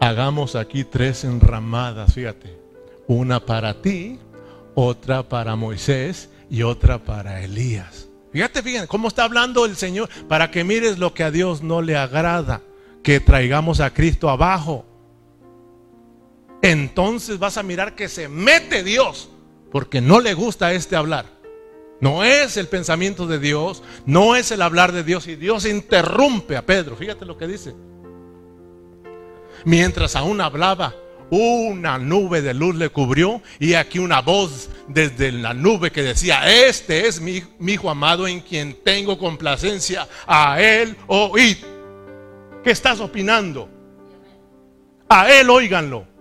[0.00, 2.58] hagamos aquí tres enramadas, fíjate,
[3.06, 4.18] una para ti,
[4.74, 8.08] otra para Moisés y otra para Elías.
[8.32, 11.82] Fíjate, fíjate, cómo está hablando el Señor para que mires lo que a Dios no
[11.82, 12.62] le agrada,
[13.04, 14.84] que traigamos a Cristo abajo
[16.62, 19.28] entonces vas a mirar que se mete Dios,
[19.70, 21.35] porque no le gusta este hablar.
[22.00, 26.56] No es el pensamiento de Dios, no es el hablar de Dios, y Dios interrumpe
[26.56, 26.96] a Pedro.
[26.96, 27.74] Fíjate lo que dice.
[29.64, 30.94] Mientras aún hablaba,
[31.30, 36.66] una nube de luz le cubrió y aquí una voz desde la nube que decía,
[36.66, 41.56] este es mi, hijo amado en quien tengo complacencia, a él oíd.
[42.62, 43.68] ¿Qué estás opinando?
[45.08, 46.16] A él oíganlo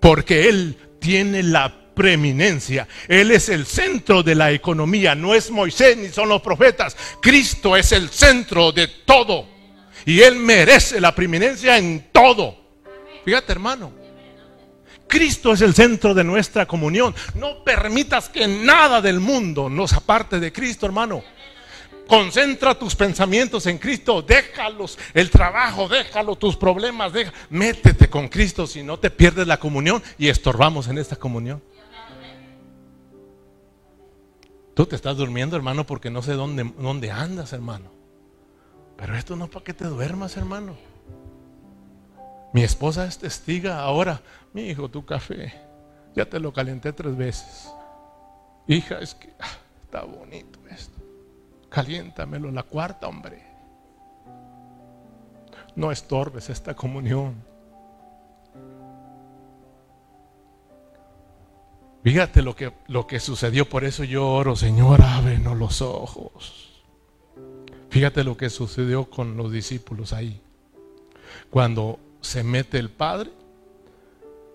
[0.00, 2.88] porque Él tiene la preeminencia.
[3.08, 6.96] Él es el centro de la economía, no es Moisés ni son los profetas.
[7.20, 9.44] Cristo es el centro de todo.
[10.06, 12.56] Y Él merece la preeminencia en todo.
[13.22, 13.92] Fíjate hermano.
[15.06, 17.14] Cristo es el centro de nuestra comunión.
[17.34, 21.22] No permitas que nada del mundo nos aparte de Cristo, hermano.
[22.06, 28.66] Concentra tus pensamientos en Cristo, déjalos, el trabajo, déjalo, tus problemas, deja, métete con Cristo,
[28.66, 31.62] si no te pierdes la comunión y estorbamos en esta comunión.
[34.74, 37.90] Tú te estás durmiendo, hermano, porque no sé dónde, dónde andas, hermano.
[38.96, 40.76] Pero esto no es para que te duermas, hermano.
[42.52, 44.20] Mi esposa es testiga ahora.
[44.52, 45.52] Mi hijo, tu café,
[46.14, 47.70] ya te lo calenté tres veces.
[48.66, 50.98] Hija, es que ah, está bonito esto.
[51.68, 53.42] Caliéntamelo la cuarta, hombre.
[55.76, 57.34] No estorbes esta comunión.
[62.02, 66.82] Fíjate lo que, lo que sucedió, por eso yo oro, Señor, ábrenos los ojos.
[67.90, 70.40] Fíjate lo que sucedió con los discípulos ahí.
[71.50, 73.30] Cuando se mete el Padre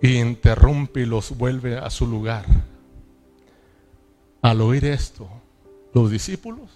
[0.02, 2.46] y interrumpe y los vuelve a su lugar.
[4.42, 5.28] Al oír esto,
[5.94, 6.70] los discípulos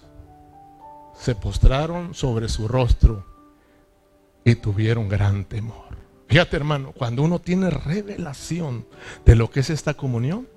[1.14, 3.24] se postraron sobre su rostro
[4.44, 5.99] y tuvieron gran temor.
[6.30, 8.86] Fíjate hermano, cuando uno tiene revelación
[9.26, 10.48] de lo que es esta comunión,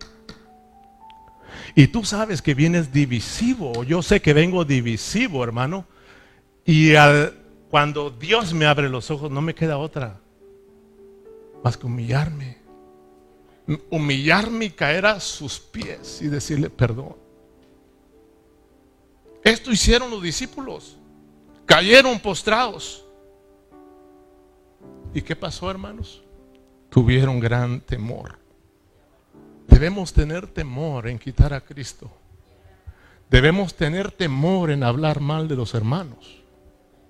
[1.76, 5.88] y tú sabes que vienes divisivo, yo sé que vengo divisivo hermano,
[6.64, 6.94] y
[7.70, 10.20] cuando Dios me abre los ojos no me queda otra
[11.64, 12.58] más que humillarme.
[13.90, 17.16] Humillarme y caer a sus pies y decirle perdón.
[19.44, 20.98] Esto hicieron los discípulos.
[21.66, 23.03] Cayeron postrados.
[25.14, 26.24] ¿Y qué pasó, hermanos?
[26.89, 28.39] Tuvieron gran temor.
[29.68, 32.11] Debemos tener temor en quitar a Cristo.
[33.30, 36.43] Debemos tener temor en hablar mal de los hermanos.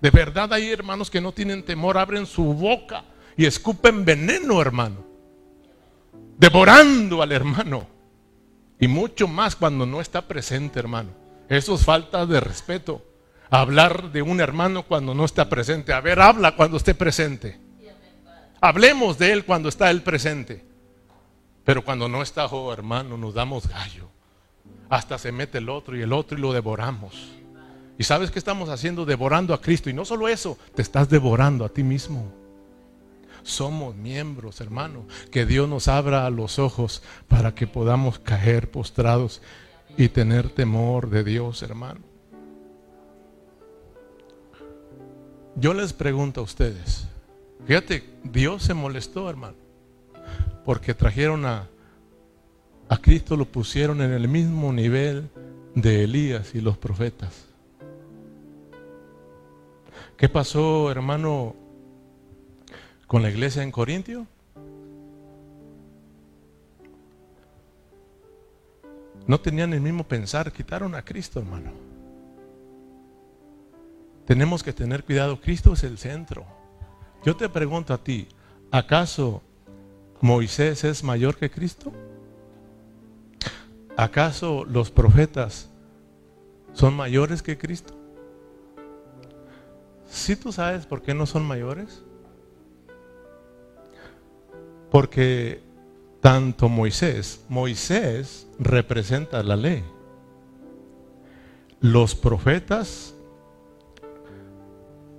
[0.01, 3.05] De verdad hay hermanos que no tienen temor, abren su boca
[3.37, 5.03] y escupen veneno, hermano.
[6.37, 7.87] Devorando al hermano.
[8.79, 11.09] Y mucho más cuando no está presente, hermano.
[11.47, 13.01] Eso es falta de respeto.
[13.49, 15.93] Hablar de un hermano cuando no está presente.
[15.93, 17.62] A ver, habla cuando esté presente.
[18.65, 20.63] Hablemos de él cuando está él presente.
[21.65, 24.07] Pero cuando no está, oh hermano, nos damos gallo.
[24.87, 27.33] Hasta se mete el otro y el otro y lo devoramos.
[27.97, 29.03] ¿Y sabes qué estamos haciendo?
[29.03, 29.89] Devorando a Cristo.
[29.89, 32.31] Y no solo eso, te estás devorando a ti mismo.
[33.41, 35.07] Somos miembros, hermano.
[35.29, 39.41] Que Dios nos abra los ojos para que podamos caer postrados
[39.97, 41.99] y tener temor de Dios, hermano.
[45.57, 47.09] Yo les pregunto a ustedes,
[47.65, 49.55] fíjate, Dios se molestó, hermano,
[50.65, 51.67] porque trajeron a,
[52.89, 55.29] a Cristo, lo pusieron en el mismo nivel
[55.75, 57.45] de Elías y los profetas.
[60.17, 61.55] ¿Qué pasó, hermano,
[63.07, 64.27] con la iglesia en Corintio?
[69.25, 71.71] No tenían el mismo pensar, quitaron a Cristo, hermano.
[74.25, 76.45] Tenemos que tener cuidado, Cristo es el centro.
[77.23, 78.27] Yo te pregunto a ti,
[78.71, 79.41] ¿acaso
[80.21, 81.91] Moisés es mayor que Cristo?
[83.95, 85.69] ¿acaso los profetas
[86.73, 87.93] son mayores que Cristo?
[90.07, 92.03] ¿Sí tú sabes por qué no son mayores?
[94.91, 95.61] Porque
[96.21, 99.83] tanto Moisés, Moisés representa la ley.
[101.81, 103.13] Los profetas,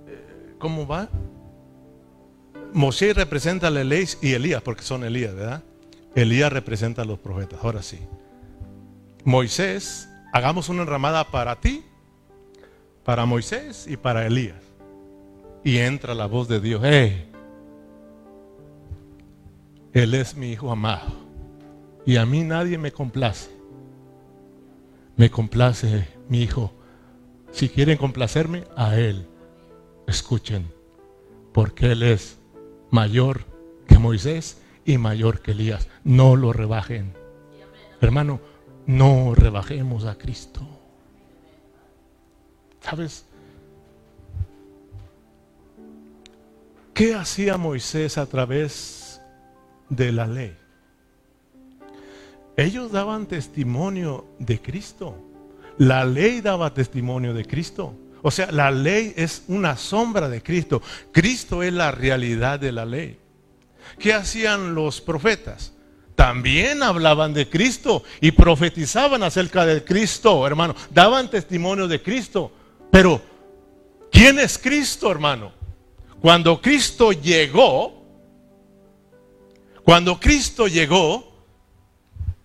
[0.07, 1.09] eh, ¿cómo va?
[2.75, 5.63] Moisés representa la ley y Elías, porque son Elías, ¿verdad?
[6.13, 7.99] Elías representa a los profetas, ahora sí.
[9.23, 11.83] Moisés, hagamos una enramada para ti,
[13.03, 14.61] para Moisés y para Elías.
[15.63, 17.31] Y entra la voz de Dios, hey,
[19.95, 21.13] él es mi hijo amado.
[22.05, 23.49] Y a mí nadie me complace.
[25.15, 26.73] Me complace mi hijo.
[27.51, 29.25] Si quieren complacerme, a Él.
[30.05, 30.69] Escuchen.
[31.53, 32.37] Porque Él es
[32.95, 33.41] mayor
[33.87, 35.87] que Moisés y mayor que Elías.
[36.05, 37.13] No lo rebajen.
[37.99, 38.39] Hermano,
[38.87, 40.61] no rebajemos a Cristo.
[42.79, 43.25] ¿Sabes?
[46.93, 49.05] ¿Qué hacía Moisés a través
[49.89, 50.55] de la ley.
[52.57, 55.17] Ellos daban testimonio de Cristo.
[55.77, 57.93] La ley daba testimonio de Cristo.
[58.27, 60.81] O sea, la ley es una sombra de Cristo.
[61.11, 63.19] Cristo es la realidad de la ley.
[63.99, 65.73] ¿Qué hacían los profetas?
[66.15, 70.75] También hablaban de Cristo y profetizaban acerca de Cristo, hermano.
[70.89, 72.51] Daban testimonio de Cristo.
[72.91, 73.21] Pero,
[74.11, 75.51] ¿quién es Cristo, hermano?
[76.19, 78.07] Cuando Cristo llegó,
[79.83, 81.45] cuando Cristo llegó,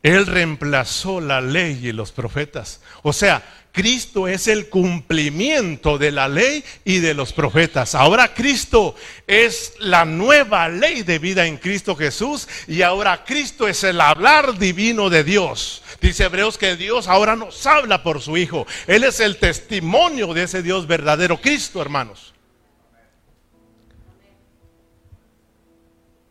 [0.03, 2.83] Él reemplazó la ley y los profetas.
[3.03, 3.43] O sea,
[3.73, 7.95] Cristo es el cumplimiento de la ley y de los profetas.
[7.95, 8.97] Ahora Cristo
[9.27, 14.59] es la nueva ley de vida en Cristo Jesús y ahora Cristo es el hablar
[14.59, 15.83] divino de Dios.
[16.01, 18.67] Dice Hebreos que Dios ahora nos habla por su Hijo.
[18.87, 22.35] Él es el testimonio de ese Dios verdadero, Cristo, hermanos.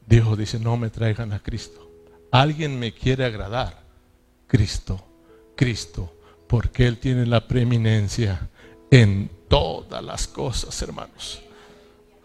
[0.05, 1.87] Dios dice, no me traigan a Cristo.
[2.31, 3.83] Alguien me quiere agradar.
[4.47, 5.05] Cristo,
[5.55, 6.18] Cristo,
[6.49, 8.49] porque Él tiene la preeminencia
[8.89, 11.43] en todas las cosas, hermanos.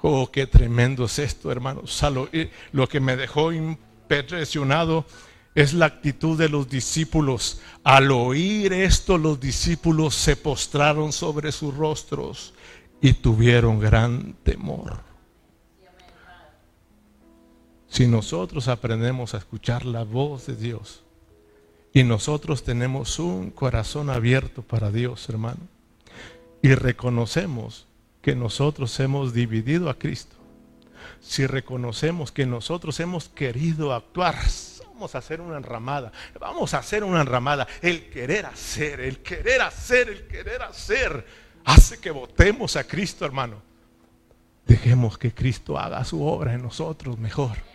[0.01, 2.03] Oh, qué tremendo es esto, hermanos.
[2.72, 5.05] Lo que me dejó impresionado
[5.55, 7.61] es la actitud de los discípulos.
[7.85, 12.55] Al oír esto, los discípulos se postraron sobre sus rostros
[13.03, 15.01] y tuvieron gran temor.
[17.89, 21.04] Si nosotros aprendemos a escuchar la voz de Dios
[21.95, 25.61] y nosotros tenemos un corazón abierto para Dios, hermano,
[26.61, 27.87] y reconocemos
[28.21, 30.35] que nosotros hemos dividido a Cristo,
[31.21, 34.35] si reconocemos que nosotros hemos querido actuar,
[34.93, 39.63] vamos a hacer una enramada, vamos a hacer una enramada, el querer hacer, el querer
[39.63, 41.25] hacer, el querer hacer,
[41.65, 43.63] hace que votemos a Cristo, hermano.
[44.67, 47.74] Dejemos que Cristo haga su obra en nosotros mejor.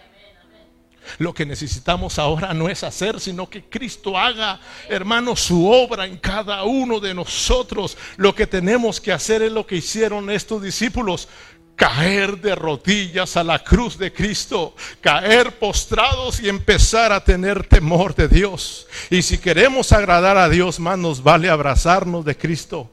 [1.18, 6.18] Lo que necesitamos ahora no es hacer, sino que Cristo haga, hermano, su obra en
[6.18, 7.98] cada uno de nosotros.
[8.18, 11.28] Lo que tenemos que hacer es lo que hicieron estos discípulos.
[11.76, 18.14] Caer de rodillas a la cruz de Cristo, caer postrados y empezar a tener temor
[18.14, 18.86] de Dios.
[19.10, 22.92] Y si queremos agradar a Dios, más nos vale abrazarnos de Cristo.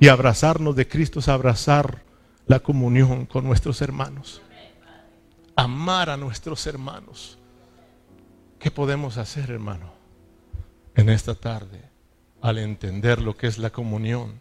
[0.00, 2.02] Y abrazarnos de Cristo es abrazar
[2.46, 4.40] la comunión con nuestros hermanos
[5.56, 7.38] amar a nuestros hermanos.
[8.60, 9.92] ¿Qué podemos hacer, hermano,
[10.94, 11.82] en esta tarde
[12.42, 14.40] al entender lo que es la comunión?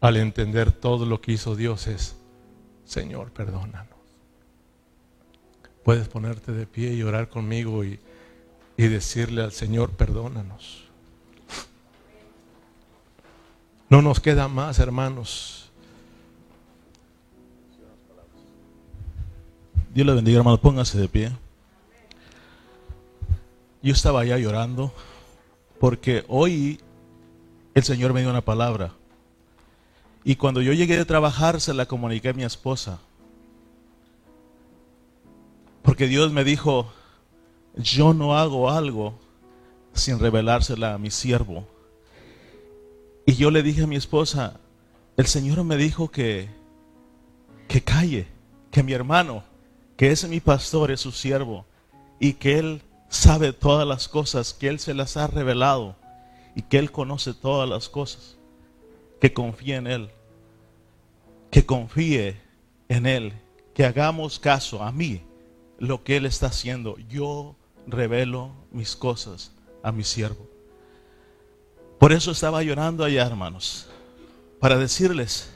[0.00, 2.16] Al entender todo lo que hizo Dios es,
[2.84, 3.96] Señor, perdónanos.
[5.84, 7.98] Puedes ponerte de pie y orar conmigo y,
[8.76, 10.84] y decirle al Señor, perdónanos.
[13.88, 15.65] No nos queda más, hermanos
[19.96, 20.60] Dios le bendiga, hermano.
[20.60, 21.32] Póngase de pie.
[23.82, 24.92] Yo estaba allá llorando
[25.80, 26.78] porque hoy
[27.74, 28.92] el Señor me dio una palabra.
[30.22, 32.98] Y cuando yo llegué de trabajar se la comuniqué a mi esposa.
[35.80, 36.92] Porque Dios me dijo,
[37.76, 39.18] yo no hago algo
[39.94, 41.66] sin revelársela a mi siervo.
[43.24, 44.60] Y yo le dije a mi esposa,
[45.16, 46.50] el Señor me dijo que,
[47.66, 48.26] que calle,
[48.70, 49.55] que mi hermano
[49.96, 51.64] que es mi pastor, es su siervo,
[52.18, 55.96] y que Él sabe todas las cosas, que Él se las ha revelado,
[56.54, 58.36] y que Él conoce todas las cosas,
[59.20, 60.10] que confíe en Él,
[61.50, 62.36] que confíe
[62.88, 63.32] en Él,
[63.74, 65.22] que hagamos caso a mí,
[65.78, 66.96] lo que Él está haciendo.
[67.08, 67.56] Yo
[67.86, 69.52] revelo mis cosas
[69.82, 70.46] a mi siervo.
[71.98, 73.86] Por eso estaba llorando allá, hermanos,
[74.60, 75.50] para decirles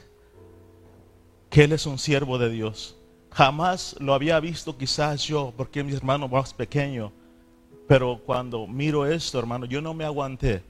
[1.49, 2.95] que Él es un siervo de Dios.
[3.33, 7.11] Jamás lo había visto quizás yo, porque mi hermano más pequeño.
[7.87, 10.63] Pero cuando miro esto, hermano, yo no me aguanté.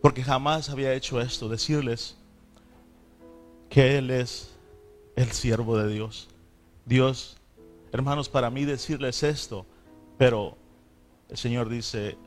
[0.00, 2.16] Porque jamás había hecho esto, decirles
[3.70, 4.54] que Él es
[5.16, 6.28] el siervo de Dios.
[6.84, 7.36] Dios,
[7.92, 9.64] hermanos, para mí decirles esto,
[10.18, 10.56] pero
[11.28, 12.18] el Señor dice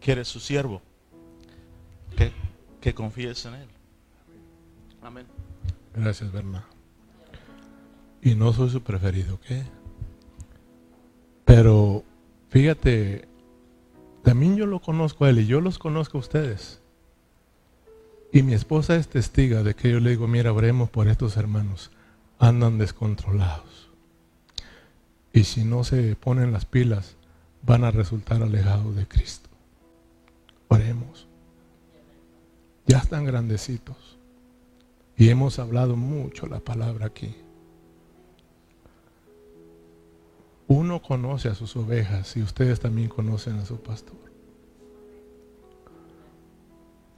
[0.00, 0.80] que eres su siervo,
[2.16, 2.32] que,
[2.80, 3.68] que confíes en Él.
[5.02, 5.26] Amén.
[5.94, 6.64] Gracias, Berna.
[8.24, 9.46] Y no soy su preferido, ¿ok?
[11.44, 12.02] Pero
[12.48, 13.28] fíjate,
[14.22, 16.80] también yo lo conozco a él y yo los conozco a ustedes.
[18.32, 21.90] Y mi esposa es testiga de que yo le digo, mira, oremos por estos hermanos.
[22.38, 23.90] Andan descontrolados.
[25.32, 27.16] Y si no se ponen las pilas,
[27.62, 29.50] van a resultar alejados de Cristo.
[30.68, 31.28] Oremos.
[32.86, 34.18] Ya están grandecitos.
[35.16, 37.36] Y hemos hablado mucho la palabra aquí.
[40.66, 44.16] Uno conoce a sus ovejas y ustedes también conocen a su pastor.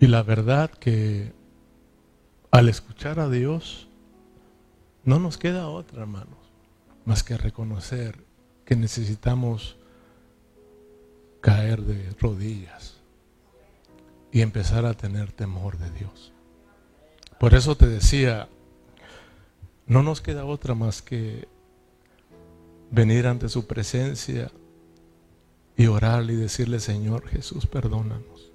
[0.00, 1.32] Y la verdad que
[2.50, 3.88] al escuchar a Dios,
[5.04, 6.38] no nos queda otra, hermanos,
[7.04, 8.24] más que reconocer
[8.64, 9.76] que necesitamos
[11.40, 12.96] caer de rodillas
[14.32, 16.32] y empezar a tener temor de Dios.
[17.38, 18.48] Por eso te decía,
[19.86, 21.48] no nos queda otra más que
[22.90, 24.50] venir ante su presencia
[25.76, 28.52] y orarle y decirle, Señor Jesús, perdónanos.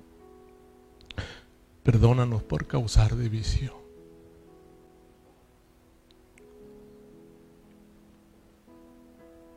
[1.83, 3.81] Perdónanos por causar división.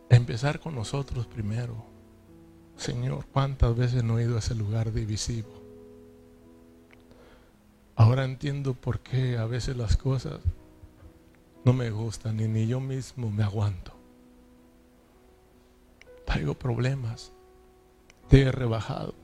[0.08, 1.84] Empezar con nosotros primero.
[2.76, 5.48] Señor, ¿cuántas veces no he ido a ese lugar divisivo?
[7.96, 10.40] Ahora entiendo por qué a veces las cosas
[11.64, 13.93] no me gustan y ni yo mismo me aguanto.
[16.34, 17.30] Traigo problemas.
[18.28, 19.14] Te he rebajado.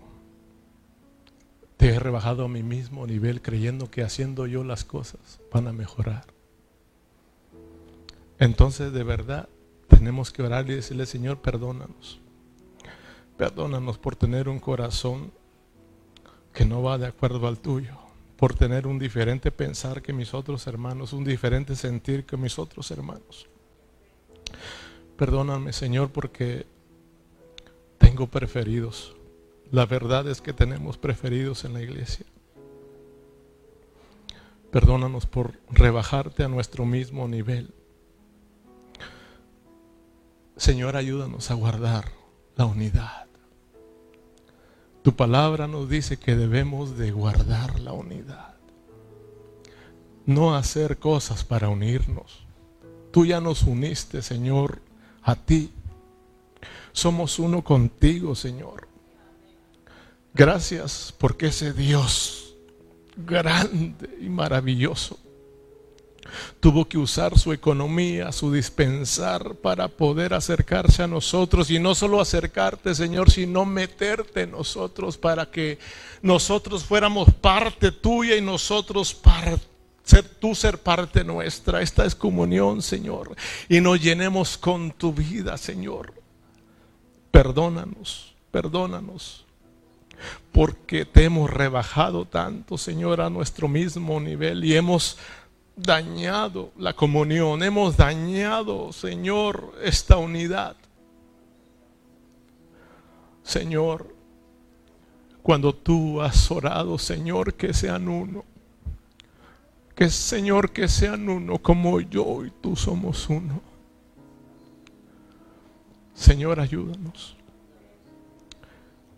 [1.77, 5.73] Te he rebajado a mi mismo nivel creyendo que haciendo yo las cosas van a
[5.73, 6.27] mejorar.
[8.39, 9.49] Entonces de verdad
[9.89, 12.21] tenemos que orar y decirle, Señor, perdónanos.
[13.37, 15.33] Perdónanos por tener un corazón
[16.55, 17.97] que no va de acuerdo al tuyo,
[18.37, 22.89] por tener un diferente pensar que mis otros hermanos, un diferente sentir que mis otros
[22.93, 23.49] hermanos.
[25.17, 26.67] Perdóname, Señor, porque
[28.29, 29.17] preferidos.
[29.71, 32.27] La verdad es que tenemos preferidos en la iglesia.
[34.71, 37.75] Perdónanos por rebajarte a nuestro mismo nivel.
[40.57, 42.05] Señor, ayúdanos a guardar
[42.57, 43.27] la unidad.
[45.03, 48.55] Tu palabra nos dice que debemos de guardar la unidad.
[50.27, 52.45] No hacer cosas para unirnos.
[53.11, 54.83] Tú ya nos uniste, Señor,
[55.23, 55.73] a ti
[56.93, 58.89] somos uno contigo, Señor.
[60.33, 62.55] Gracias porque ese Dios
[63.17, 65.19] grande y maravilloso
[66.61, 72.21] tuvo que usar su economía, su dispensar para poder acercarse a nosotros y no solo
[72.21, 75.79] acercarte, Señor, sino meterte en nosotros para que
[76.23, 79.71] nosotros fuéramos parte tuya y nosotros parte
[80.03, 81.83] ser tú ser parte nuestra.
[81.83, 83.37] Esta es comunión, Señor,
[83.69, 86.20] y nos llenemos con tu vida, Señor.
[87.31, 89.45] Perdónanos, perdónanos,
[90.53, 95.17] porque te hemos rebajado tanto, Señor, a nuestro mismo nivel y hemos
[95.77, 100.77] dañado la comunión, hemos dañado, Señor, esta unidad.
[103.43, 104.15] Señor,
[105.43, 108.45] cuando tú has orado, Señor, que sean uno.
[109.95, 113.70] Que Señor, que sean uno como yo y tú somos uno.
[116.21, 117.35] Señor, ayúdanos.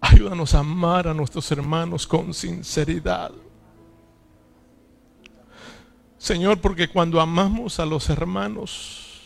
[0.00, 3.32] Ayúdanos a amar a nuestros hermanos con sinceridad.
[6.16, 9.20] Señor, porque cuando amamos a los hermanos,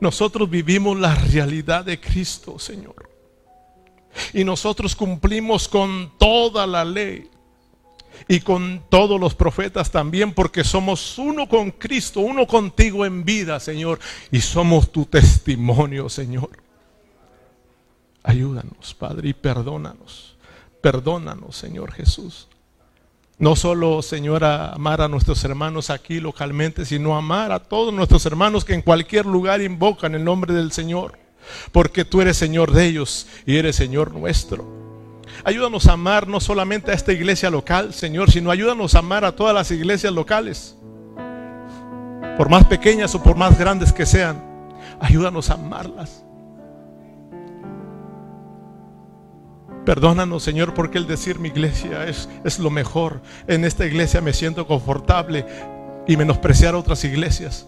[0.00, 3.08] nosotros vivimos la realidad de Cristo, Señor.
[4.32, 7.30] Y nosotros cumplimos con toda la ley
[8.26, 13.60] y con todos los profetas también, porque somos uno con Cristo, uno contigo en vida,
[13.60, 14.00] Señor,
[14.30, 16.50] y somos tu testimonio, Señor.
[18.22, 20.36] Ayúdanos, Padre, y perdónanos.
[20.80, 22.48] Perdónanos, Señor Jesús.
[23.38, 28.64] No solo, Señor, amar a nuestros hermanos aquí localmente, sino amar a todos nuestros hermanos
[28.64, 31.18] que en cualquier lugar invocan el nombre del Señor.
[31.70, 34.87] Porque tú eres Señor de ellos y eres Señor nuestro.
[35.44, 39.32] Ayúdanos a amar no solamente a esta iglesia local, Señor, sino ayúdanos a amar a
[39.32, 40.76] todas las iglesias locales.
[42.36, 44.42] Por más pequeñas o por más grandes que sean,
[45.00, 46.24] ayúdanos a amarlas.
[49.84, 53.22] Perdónanos, Señor, porque el decir mi iglesia es, es lo mejor.
[53.46, 55.46] En esta iglesia me siento confortable
[56.06, 57.66] y menospreciar otras iglesias.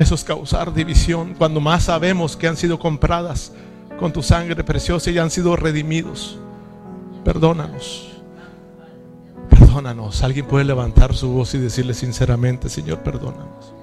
[0.00, 3.52] Eso es causar división cuando más sabemos que han sido compradas
[3.98, 6.38] con tu sangre preciosa y han sido redimidos.
[7.24, 8.22] Perdónanos.
[9.48, 10.22] Perdónanos.
[10.22, 13.74] Alguien puede levantar su voz y decirle sinceramente, Señor, perdónanos.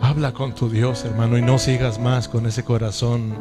[0.00, 3.34] Habla con tu Dios, hermano, y no sigas más con ese corazón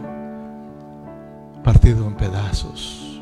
[1.63, 3.21] partido en pedazos.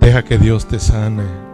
[0.00, 1.53] Deja que Dios te sane.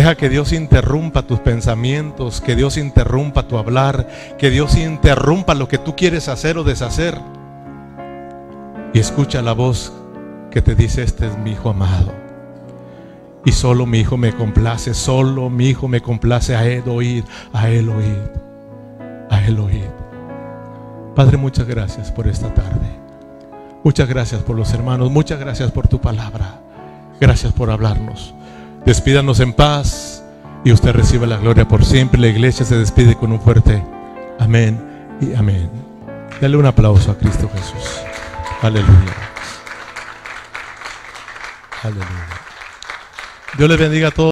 [0.00, 4.08] Deja que Dios interrumpa tus pensamientos, que Dios interrumpa tu hablar,
[4.38, 7.18] que Dios interrumpa lo que tú quieres hacer o deshacer.
[8.94, 9.92] Y escucha la voz
[10.50, 12.14] que te dice, este es mi hijo amado.
[13.44, 17.22] Y solo mi hijo me complace, solo mi hijo me complace, a él oír,
[17.52, 18.32] a él oír,
[19.28, 19.90] a él oír.
[21.14, 22.88] Padre, muchas gracias por esta tarde.
[23.84, 26.58] Muchas gracias por los hermanos, muchas gracias por tu palabra.
[27.20, 28.34] Gracias por hablarnos.
[28.84, 30.24] Despídanos en paz
[30.64, 32.20] y usted reciba la gloria por siempre.
[32.20, 33.82] La iglesia se despide con un fuerte
[34.38, 34.80] amén
[35.20, 35.70] y amén.
[36.40, 38.00] Dale un aplauso a Cristo Jesús.
[38.62, 39.16] Aleluya.
[41.82, 42.26] Aleluya.
[43.56, 44.28] Dios les bendiga a todos.